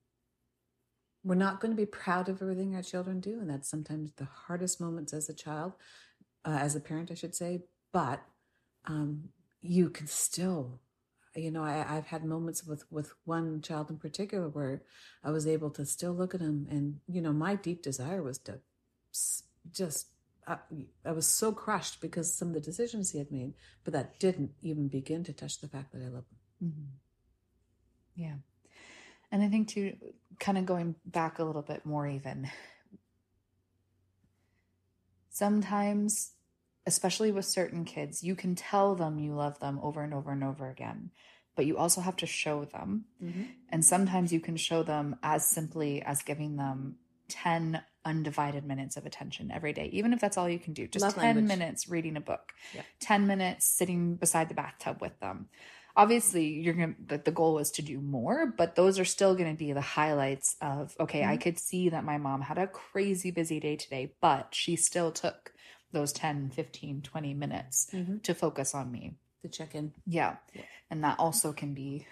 we're 1.23 1.35
not 1.35 1.59
going 1.59 1.71
to 1.71 1.77
be 1.77 1.85
proud 1.85 2.29
of 2.29 2.41
everything 2.41 2.75
our 2.75 2.81
children 2.81 3.19
do. 3.19 3.39
And 3.39 3.49
that's 3.49 3.69
sometimes 3.69 4.11
the 4.17 4.27
hardest 4.47 4.81
moments 4.81 5.13
as 5.13 5.29
a 5.29 5.33
child, 5.33 5.73
uh, 6.45 6.57
as 6.59 6.75
a 6.75 6.79
parent, 6.79 7.11
I 7.11 7.15
should 7.15 7.35
say. 7.35 7.63
But 7.91 8.23
um, 8.85 9.29
you 9.61 9.89
can 9.89 10.07
still, 10.07 10.81
you 11.35 11.51
know, 11.51 11.63
I, 11.63 11.97
I've 11.97 12.07
had 12.07 12.23
moments 12.23 12.63
with, 12.63 12.83
with 12.91 13.13
one 13.25 13.61
child 13.61 13.89
in 13.89 13.97
particular 13.97 14.49
where 14.49 14.81
I 15.23 15.31
was 15.31 15.47
able 15.47 15.69
to 15.71 15.85
still 15.85 16.13
look 16.13 16.35
at 16.35 16.41
him. 16.41 16.67
And, 16.69 16.99
you 17.07 17.21
know, 17.21 17.33
my 17.33 17.55
deep 17.55 17.81
desire 17.81 18.21
was 18.21 18.37
to 18.39 18.59
just, 19.71 20.07
I, 20.47 20.57
I 21.05 21.11
was 21.11 21.27
so 21.27 21.51
crushed 21.51 22.01
because 22.01 22.33
some 22.33 22.49
of 22.49 22.53
the 22.53 22.59
decisions 22.61 23.11
he 23.11 23.17
had 23.17 23.31
made, 23.31 23.53
but 23.83 23.93
that 23.93 24.19
didn't 24.19 24.51
even 24.61 24.87
begin 24.87 25.23
to 25.23 25.33
touch 25.33 25.59
the 25.59 25.67
fact 25.67 25.91
that 25.93 26.01
I 26.01 26.07
love 26.07 26.25
him. 26.61 26.69
Mhm. 26.69 26.87
Yeah. 28.15 28.35
And 29.31 29.41
I 29.41 29.49
think 29.49 29.69
too, 29.69 29.95
kind 30.39 30.57
of 30.57 30.65
going 30.65 30.95
back 31.05 31.39
a 31.39 31.43
little 31.43 31.63
bit 31.63 31.85
more, 31.85 32.07
even 32.07 32.49
sometimes, 35.29 36.33
especially 36.85 37.31
with 37.31 37.45
certain 37.45 37.85
kids, 37.85 38.23
you 38.23 38.35
can 38.35 38.55
tell 38.55 38.95
them 38.95 39.19
you 39.19 39.33
love 39.33 39.59
them 39.59 39.79
over 39.81 40.01
and 40.01 40.13
over 40.13 40.31
and 40.31 40.43
over 40.43 40.69
again, 40.69 41.11
but 41.55 41.65
you 41.65 41.77
also 41.77 42.01
have 42.01 42.17
to 42.17 42.25
show 42.25 42.65
them. 42.65 43.05
Mm-hmm. 43.23 43.43
And 43.69 43.85
sometimes 43.85 44.33
you 44.33 44.39
can 44.39 44.57
show 44.57 44.83
them 44.83 45.15
as 45.23 45.45
simply 45.45 46.01
as 46.01 46.21
giving 46.21 46.57
them 46.57 46.95
10 47.29 47.81
undivided 48.05 48.65
minutes 48.65 48.97
of 48.97 49.05
attention 49.05 49.51
every 49.51 49.73
day, 49.73 49.89
even 49.93 50.13
if 50.13 50.19
that's 50.19 50.37
all 50.37 50.49
you 50.49 50.59
can 50.59 50.73
do. 50.73 50.87
Just 50.87 51.03
Love 51.03 51.15
10 51.15 51.23
language. 51.23 51.47
minutes 51.47 51.89
reading 51.89 52.17
a 52.17 52.21
book, 52.21 52.53
Yeah. 52.73 52.81
10 52.99 53.27
minutes 53.27 53.65
sitting 53.65 54.15
beside 54.15 54.49
the 54.49 54.55
bathtub 54.55 54.99
with 55.01 55.17
them. 55.19 55.47
Obviously, 55.95 56.47
you're 56.47 56.73
going 56.73 56.95
to, 57.07 57.17
the 57.19 57.31
goal 57.31 57.59
is 57.59 57.69
to 57.71 57.83
do 57.83 58.01
more, 58.01 58.47
but 58.57 58.75
those 58.75 58.99
are 58.99 59.05
still 59.05 59.35
going 59.35 59.51
to 59.51 59.57
be 59.57 59.73
the 59.73 59.81
highlights 59.81 60.55
of, 60.59 60.95
okay, 60.99 61.23
I 61.23 61.33
mm-hmm. 61.33 61.41
could 61.41 61.59
see 61.59 61.89
that 61.89 62.03
my 62.03 62.17
mom 62.17 62.41
had 62.41 62.57
a 62.57 62.67
crazy 62.67 63.29
busy 63.29 63.59
day 63.59 63.75
today, 63.75 64.13
but 64.19 64.49
she 64.51 64.75
still 64.75 65.11
took 65.11 65.52
those 65.93 66.11
10, 66.13 66.49
15, 66.49 67.01
20 67.01 67.33
minutes 67.33 67.87
Mm-hmm. 67.93 68.17
to 68.19 68.33
focus 68.33 68.75
on 68.75 68.91
me. 68.91 69.15
To 69.43 69.49
check 69.49 69.75
in. 69.75 69.93
Yeah. 70.05 70.37
Yeah. 70.53 70.61
And 70.89 71.03
that 71.03 71.19
also 71.19 71.53
can 71.53 71.73
be 71.73 72.05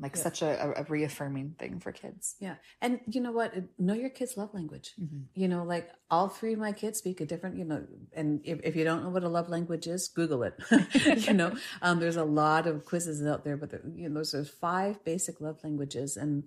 like 0.00 0.14
Yeah. 0.16 0.22
such 0.22 0.42
a, 0.42 0.74
a 0.80 0.84
reaffirming 0.84 1.56
thing 1.58 1.80
for 1.80 1.90
kids. 1.92 2.36
Yeah. 2.38 2.54
And 2.80 3.00
you 3.10 3.20
know 3.20 3.32
what? 3.32 3.52
Know 3.78 3.94
your 3.94 4.10
kids' 4.10 4.36
love 4.36 4.54
language. 4.54 4.94
You 5.34 5.48
know, 5.48 5.64
like 5.64 5.90
all 6.10 6.28
three 6.28 6.52
of 6.52 6.60
my 6.60 6.72
kids 6.72 6.98
speak 6.98 7.20
a 7.20 7.26
different, 7.26 7.56
you 7.58 7.64
know, 7.64 7.84
and 8.14 8.40
if, 8.44 8.60
if 8.62 8.76
you 8.76 8.84
don't 8.84 9.02
know 9.02 9.10
what 9.10 9.24
a 9.24 9.28
love 9.28 9.48
language 9.48 9.86
is, 9.88 10.08
Google 10.08 10.44
it. 10.44 10.54
you 11.26 11.34
know, 11.34 11.52
um, 11.82 11.98
there's 12.00 12.16
a 12.16 12.24
lot 12.24 12.66
of 12.66 12.84
quizzes 12.84 13.26
out 13.26 13.44
there, 13.44 13.56
but 13.56 13.70
there, 13.70 13.82
you 13.94 14.08
know, 14.08 14.14
there's, 14.14 14.32
there's 14.32 14.48
five 14.50 15.02
basic 15.04 15.40
love 15.40 15.58
languages. 15.64 16.16
And, 16.16 16.44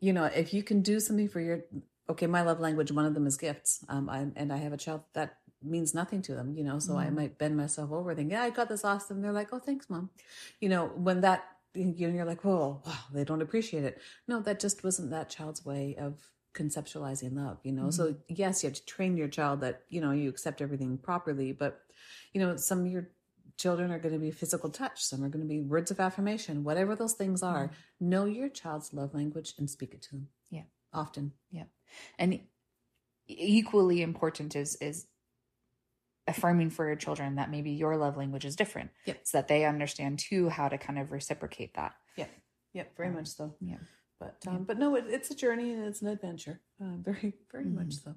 you 0.00 0.12
know, 0.12 0.24
if 0.26 0.52
you 0.52 0.62
can 0.62 0.82
do 0.82 1.00
something 1.00 1.28
for 1.28 1.40
your, 1.40 1.64
okay, 2.10 2.26
my 2.26 2.42
love 2.42 2.60
language, 2.60 2.92
one 2.92 3.06
of 3.06 3.14
them 3.14 3.26
is 3.26 3.38
gifts. 3.38 3.82
Um, 3.88 4.10
I, 4.10 4.26
and 4.36 4.52
I 4.52 4.58
have 4.58 4.74
a 4.74 4.76
child 4.76 5.02
that 5.14 5.38
means 5.64 5.94
nothing 5.94 6.22
to 6.22 6.34
them, 6.34 6.54
you 6.54 6.64
know, 6.64 6.78
so 6.78 6.96
I 6.96 7.06
mm-hmm. 7.06 7.16
might 7.16 7.38
bend 7.38 7.56
myself 7.56 7.90
over 7.92 8.14
thinking, 8.14 8.32
yeah, 8.32 8.42
I 8.42 8.50
got 8.50 8.68
this 8.68 8.84
awesome. 8.84 9.20
They're 9.20 9.32
like, 9.32 9.48
oh, 9.52 9.58
thanks, 9.58 9.88
mom. 9.88 10.10
You 10.60 10.68
know, 10.68 10.86
when 10.94 11.20
that, 11.22 11.44
you 11.74 11.84
know, 11.84 12.14
you're 12.14 12.24
like, 12.24 12.44
whoa, 12.44 12.82
wow, 12.84 12.98
they 13.12 13.24
don't 13.24 13.42
appreciate 13.42 13.84
it. 13.84 14.00
No, 14.28 14.40
that 14.40 14.60
just 14.60 14.84
wasn't 14.84 15.10
that 15.10 15.30
child's 15.30 15.64
way 15.64 15.96
of 15.98 16.20
conceptualizing 16.54 17.34
love, 17.34 17.58
you 17.62 17.72
know? 17.72 17.90
So 17.90 18.08
mm-hmm. 18.08 18.20
yes, 18.28 18.62
you 18.62 18.68
have 18.68 18.76
to 18.76 18.84
train 18.86 19.16
your 19.16 19.28
child 19.28 19.60
that, 19.60 19.82
you 19.88 20.00
know, 20.00 20.12
you 20.12 20.28
accept 20.28 20.60
everything 20.60 20.98
properly, 20.98 21.52
but 21.52 21.80
you 22.32 22.40
know, 22.40 22.56
some 22.56 22.80
of 22.80 22.86
your 22.86 23.08
children 23.56 23.92
are 23.92 23.98
going 23.98 24.14
to 24.14 24.20
be 24.20 24.30
physical 24.30 24.70
touch, 24.70 25.02
some 25.04 25.22
are 25.24 25.28
going 25.28 25.44
to 25.44 25.48
be 25.48 25.60
words 25.60 25.90
of 25.90 26.00
affirmation, 26.00 26.64
whatever 26.64 26.96
those 26.96 27.14
things 27.14 27.42
are. 27.42 27.66
Mm-hmm. 27.66 28.08
Know 28.08 28.24
your 28.24 28.48
child's 28.48 28.92
love 28.92 29.14
language 29.14 29.54
and 29.58 29.70
speak 29.70 29.94
it 29.94 30.02
to 30.02 30.10
them. 30.10 30.28
Yeah. 30.50 30.62
Often. 30.92 31.32
Yeah. 31.50 31.64
And 32.18 32.40
equally 33.26 34.02
important 34.02 34.54
is 34.54 34.76
is 34.76 35.06
affirming 36.26 36.70
for 36.70 36.86
your 36.86 36.96
children 36.96 37.36
that 37.36 37.50
maybe 37.50 37.70
your 37.70 37.96
love 37.96 38.16
language 38.16 38.44
is 38.44 38.56
different. 38.56 38.90
Yep. 39.06 39.20
So 39.24 39.38
that 39.38 39.48
they 39.48 39.64
understand 39.64 40.18
too 40.18 40.48
how 40.48 40.68
to 40.68 40.78
kind 40.78 40.98
of 40.98 41.12
reciprocate 41.12 41.74
that. 41.74 41.94
Yeah. 42.16 42.26
Yeah, 42.72 42.84
very 42.96 43.10
much 43.10 43.28
so. 43.28 43.54
Yeah. 43.60 43.76
But 44.18 44.36
um, 44.46 44.64
but 44.64 44.78
no, 44.78 44.94
it, 44.96 45.04
it's 45.08 45.30
a 45.30 45.34
journey 45.34 45.72
and 45.72 45.84
it's 45.84 46.02
an 46.02 46.08
adventure. 46.08 46.60
Uh, 46.80 46.96
very 46.98 47.34
very 47.52 47.66
much 47.66 47.94
so. 47.94 48.14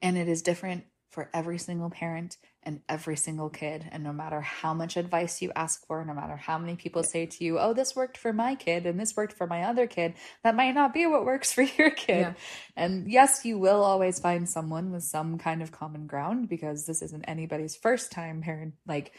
And 0.00 0.16
it 0.16 0.28
is 0.28 0.42
different 0.42 0.84
for 1.12 1.28
every 1.34 1.58
single 1.58 1.90
parent 1.90 2.38
and 2.62 2.80
every 2.88 3.16
single 3.16 3.50
kid. 3.50 3.86
And 3.92 4.02
no 4.02 4.14
matter 4.14 4.40
how 4.40 4.72
much 4.72 4.96
advice 4.96 5.42
you 5.42 5.52
ask 5.54 5.86
for, 5.86 6.02
no 6.06 6.14
matter 6.14 6.36
how 6.36 6.58
many 6.58 6.74
people 6.74 7.02
say 7.02 7.26
to 7.26 7.44
you, 7.44 7.58
oh, 7.58 7.74
this 7.74 7.94
worked 7.94 8.16
for 8.16 8.32
my 8.32 8.54
kid 8.54 8.86
and 8.86 8.98
this 8.98 9.14
worked 9.14 9.34
for 9.34 9.46
my 9.46 9.64
other 9.64 9.86
kid, 9.86 10.14
that 10.42 10.56
might 10.56 10.72
not 10.74 10.94
be 10.94 11.06
what 11.06 11.26
works 11.26 11.52
for 11.52 11.62
your 11.78 11.90
kid. 11.90 12.20
Yeah. 12.20 12.32
And 12.76 13.10
yes, 13.12 13.44
you 13.44 13.58
will 13.58 13.84
always 13.84 14.18
find 14.20 14.48
someone 14.48 14.90
with 14.90 15.02
some 15.02 15.36
kind 15.36 15.60
of 15.60 15.70
common 15.70 16.06
ground 16.06 16.48
because 16.48 16.86
this 16.86 17.02
isn't 17.02 17.24
anybody's 17.24 17.76
first 17.76 18.10
time 18.10 18.40
parent. 18.40 18.72
Like 18.86 19.12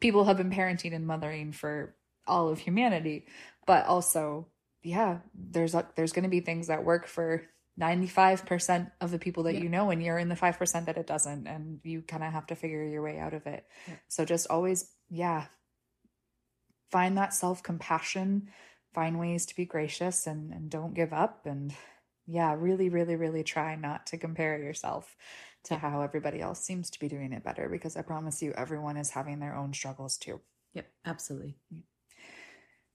people 0.00 0.24
have 0.24 0.36
been 0.36 0.50
parenting 0.50 0.94
and 0.94 1.06
mothering 1.06 1.50
for 1.50 1.96
all 2.24 2.50
of 2.50 2.60
humanity, 2.60 3.26
but 3.66 3.86
also, 3.86 4.46
yeah, 4.84 5.18
there's 5.34 5.74
uh, 5.74 5.82
there's 5.96 6.12
going 6.12 6.22
to 6.22 6.28
be 6.28 6.40
things 6.40 6.68
that 6.68 6.84
work 6.84 7.08
for 7.08 7.42
95% 7.80 8.92
of 9.00 9.10
the 9.10 9.18
people 9.18 9.44
that 9.44 9.54
Yeah. 9.54 9.60
you 9.62 9.68
know 9.68 9.90
and 9.90 10.02
you're 10.02 10.18
in 10.18 10.28
the 10.28 10.36
5% 10.36 10.86
that 10.86 10.98
it 10.98 11.06
doesn't 11.06 11.46
and 11.46 11.80
you 11.84 12.02
kind 12.02 12.22
of 12.22 12.32
have 12.32 12.46
to 12.48 12.54
figure 12.54 12.84
your 12.84 13.02
way 13.02 13.18
out 13.18 13.32
of 13.34 13.46
it. 13.46 13.66
Yeah. 13.88 13.94
So 14.08 14.24
just 14.24 14.46
always, 14.48 14.92
yeah, 15.08 15.46
find 16.90 17.16
that 17.16 17.32
self-compassion, 17.32 18.50
find 18.92 19.18
ways 19.18 19.46
to 19.46 19.56
be 19.56 19.64
gracious 19.64 20.26
and 20.26 20.52
and 20.52 20.70
don't 20.70 20.94
give 20.94 21.12
up 21.14 21.46
and 21.46 21.74
yeah, 22.26 22.54
really 22.54 22.88
really 22.90 23.16
really 23.16 23.42
try 23.42 23.74
not 23.74 24.06
to 24.08 24.18
compare 24.18 24.58
yourself 24.58 25.16
to 25.64 25.76
how 25.76 26.02
everybody 26.02 26.40
else 26.40 26.60
seems 26.60 26.90
to 26.90 27.00
be 27.00 27.08
doing 27.08 27.32
it 27.32 27.44
better 27.44 27.68
because 27.68 27.96
I 27.96 28.02
promise 28.02 28.42
you 28.42 28.52
everyone 28.52 28.96
is 28.96 29.10
having 29.10 29.38
their 29.40 29.56
own 29.56 29.72
struggles 29.72 30.18
too. 30.18 30.40
Yep, 30.74 30.86
absolutely. 31.06 31.56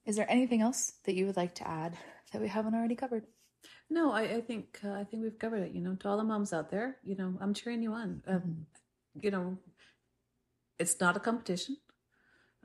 Is 0.05 0.15
there 0.15 0.29
anything 0.29 0.61
else 0.61 0.93
that 1.05 1.15
you 1.15 1.25
would 1.25 1.37
like 1.37 1.55
to 1.55 1.67
add 1.67 1.97
that 2.31 2.41
we 2.41 2.47
haven't 2.47 2.75
already 2.75 2.95
covered? 2.95 3.25
No, 3.89 4.11
I, 4.11 4.23
I 4.23 4.41
think 4.41 4.79
uh, 4.83 4.91
I 4.91 5.03
think 5.03 5.23
we've 5.23 5.39
covered 5.39 5.63
it. 5.63 5.71
You 5.73 5.81
know, 5.81 5.95
to 5.95 6.09
all 6.09 6.17
the 6.17 6.23
moms 6.23 6.53
out 6.53 6.69
there, 6.69 6.97
you 7.03 7.15
know, 7.15 7.35
I'm 7.39 7.53
cheering 7.53 7.81
you 7.81 7.93
on. 7.93 8.21
Um, 8.27 8.65
You 9.21 9.31
know, 9.31 9.57
it's 10.79 10.99
not 10.99 11.17
a 11.17 11.19
competition. 11.19 11.77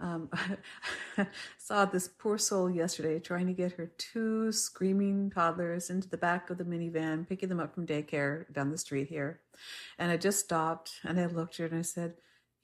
Um, 0.00 0.30
I 1.18 1.26
saw 1.58 1.84
this 1.84 2.08
poor 2.08 2.38
soul 2.38 2.70
yesterday 2.70 3.20
trying 3.20 3.46
to 3.46 3.52
get 3.52 3.72
her 3.72 3.92
two 3.98 4.50
screaming 4.52 5.30
toddlers 5.30 5.90
into 5.90 6.08
the 6.08 6.16
back 6.16 6.50
of 6.50 6.58
the 6.58 6.64
minivan, 6.64 7.28
picking 7.28 7.48
them 7.48 7.60
up 7.60 7.74
from 7.74 7.86
daycare 7.86 8.52
down 8.52 8.70
the 8.70 8.78
street 8.78 9.08
here. 9.08 9.40
And 9.98 10.10
I 10.10 10.16
just 10.16 10.40
stopped 10.40 11.00
and 11.04 11.20
I 11.20 11.26
looked 11.26 11.54
at 11.54 11.60
her 11.60 11.66
and 11.66 11.78
I 11.78 11.82
said, 11.82 12.14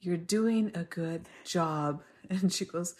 You're 0.00 0.16
doing 0.16 0.72
a 0.74 0.84
good 0.84 1.28
job. 1.44 2.02
And 2.30 2.52
she 2.52 2.66
goes, 2.66 2.94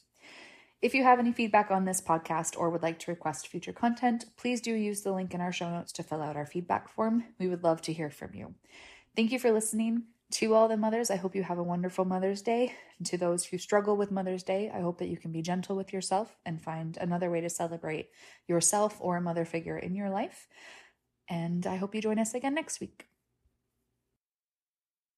If 0.82 0.93
you 0.93 1.03
have 1.03 1.19
any 1.19 1.34
feedback 1.34 1.71
on 1.71 1.84
this 1.84 1.99
podcast 1.99 2.58
or 2.58 2.69
would 2.69 2.82
like 2.82 2.99
to 2.99 3.12
request 3.12 3.49
future 3.49 3.73
content, 3.73 4.25
please 4.38 4.62
do 4.62 4.73
use 4.73 5.01
the 5.01 5.12
link 5.12 5.34
in 5.34 5.41
our 5.41 5.51
show 5.51 5.69
notes 5.69 5.91
to 5.93 6.03
fill 6.03 6.21
out 6.21 6.38
our 6.38 6.45
feedback 6.45 6.88
form. 6.88 7.25
We 7.38 7.49
would 7.49 7.63
love 7.63 7.82
to 7.84 7.93
hear 7.93 8.10
from 8.10 8.34
you. 8.34 8.55
Thank 9.15 9.34
you 9.34 9.39
for 9.39 9.51
listening. 9.51 10.03
To 10.34 10.53
all 10.53 10.67
the 10.67 10.77
mothers, 10.77 11.10
I 11.10 11.15
hope 11.15 11.36
you 11.36 11.43
have 11.43 11.58
a 11.58 11.63
wonderful 11.63 12.05
Mother's 12.05 12.43
Day. 12.43 12.75
And 12.97 13.08
to 13.08 13.17
those 13.17 13.45
who 13.45 13.58
struggle 13.58 13.97
with 13.97 14.12
Mother's 14.12 14.43
Day, 14.43 14.71
I 14.73 14.79
hope 14.79 14.99
that 14.99 15.08
you 15.08 15.17
can 15.17 15.32
be 15.32 15.41
gentle 15.41 15.75
with 15.75 15.91
yourself 15.91 16.38
and 16.45 16.62
find 16.62 16.97
another 17.01 17.32
way 17.32 17.41
to 17.41 17.49
celebrate 17.49 18.10
yourself 18.47 18.95
or 18.99 19.17
a 19.17 19.21
mother 19.21 19.43
figure 19.43 19.77
in 19.77 19.95
your 19.95 20.10
life. 20.10 20.47
And 21.30 21.68
I 21.68 21.78
hope 21.78 21.96
you 21.96 22.02
join 22.02 22.20
us 22.20 22.34
again 22.34 22.56
next 22.56 22.80
week. 22.80 23.09